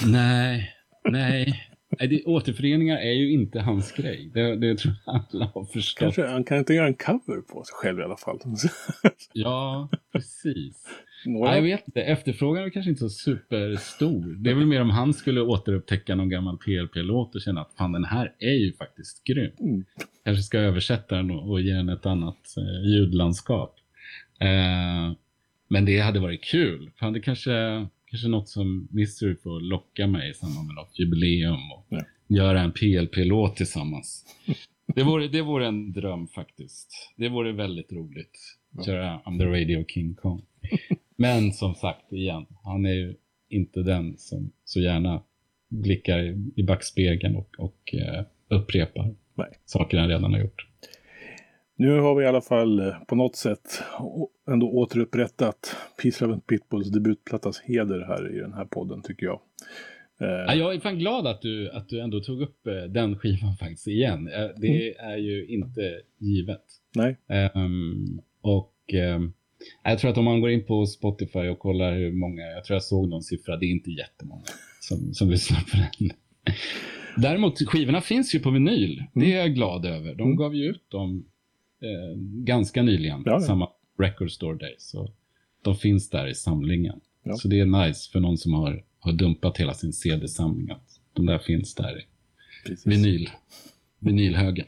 [0.05, 0.71] Nej,
[1.09, 1.69] nej.
[1.99, 4.31] nej det, återföreningar är ju inte hans grej.
[4.33, 5.99] Det, det tror jag alla har förstått.
[5.99, 8.39] Kanske, han kan inte göra en cover på sig själv i alla fall.
[9.33, 10.87] ja, precis.
[11.25, 11.55] Några...
[11.55, 12.01] jag vet inte.
[12.01, 14.35] Efterfrågan är kanske inte så superstor.
[14.43, 17.91] Det är väl mer om han skulle återupptäcka någon gammal PLP-låt och känna att fan
[17.91, 19.51] den här är ju faktiskt grym.
[19.59, 19.85] Mm.
[20.25, 23.75] Kanske ska översätta den och, och ge den ett annat eh, ljudlandskap.
[24.39, 25.15] Eh,
[25.67, 26.91] men det hade varit kul.
[26.99, 31.71] Fan, det kanske, kanske något som Mystery får locka mig i samband med något jubileum
[31.71, 32.01] och ja.
[32.27, 34.25] göra en PLP-låt tillsammans.
[34.95, 37.13] Det vore, det vore en dröm faktiskt.
[37.17, 38.57] Det vore väldigt roligt.
[38.71, 38.83] Ja.
[38.83, 40.41] Köra I'm the Radio King Kong.
[41.15, 43.15] Men som sagt, igen, han är ju
[43.49, 45.23] inte den som så gärna
[45.69, 46.19] blickar
[46.55, 48.23] i backspegeln och, och uh,
[48.59, 49.47] upprepar Nej.
[49.65, 50.67] saker han redan har gjort.
[51.75, 53.83] Nu har vi i alla fall eh, på något sätt
[54.51, 59.39] ändå återupprättat Peace Love Pitbulls debutplattas heder här i den här podden tycker jag.
[60.21, 63.19] Eh, ja, jag är fan glad att du, att du ändå tog upp eh, den
[63.19, 64.25] skivan faktiskt igen.
[64.57, 65.11] Det mm.
[65.13, 66.63] är ju inte givet.
[66.95, 67.17] Nej.
[67.55, 68.73] Um, och
[69.15, 69.33] um,
[69.83, 72.75] jag tror att om man går in på Spotify och kollar hur många, jag tror
[72.75, 74.43] jag såg någon siffra, det är inte jättemånga
[74.79, 76.17] som, som lyssnar på den.
[77.17, 79.03] Däremot, skivorna finns ju på vinyl.
[79.13, 80.15] Det är jag glad över.
[80.15, 80.35] De mm.
[80.35, 81.25] gav ju ut dem
[81.83, 84.75] eh, ganska nyligen, ja, samma Record Store Day.
[84.77, 85.11] Så
[85.61, 86.99] de finns där i samlingen.
[87.23, 87.33] Ja.
[87.33, 91.25] Så det är nice för någon som har, har dumpat hela sin CD-samling att de
[91.25, 92.05] där finns där i
[92.85, 93.29] vinyl,
[93.99, 94.67] vinylhögen.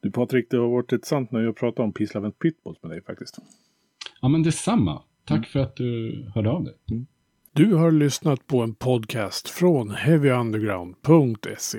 [0.00, 3.02] Du Patrik, det har varit ett sant nöje att prata om Peace Pitbulls med dig
[3.02, 3.38] faktiskt.
[4.20, 5.02] Ja men detsamma.
[5.24, 5.44] Tack mm.
[5.44, 6.74] för att du hörde av dig.
[6.90, 7.06] Mm.
[7.52, 11.78] Du har lyssnat på en podcast från heavyunderground.se.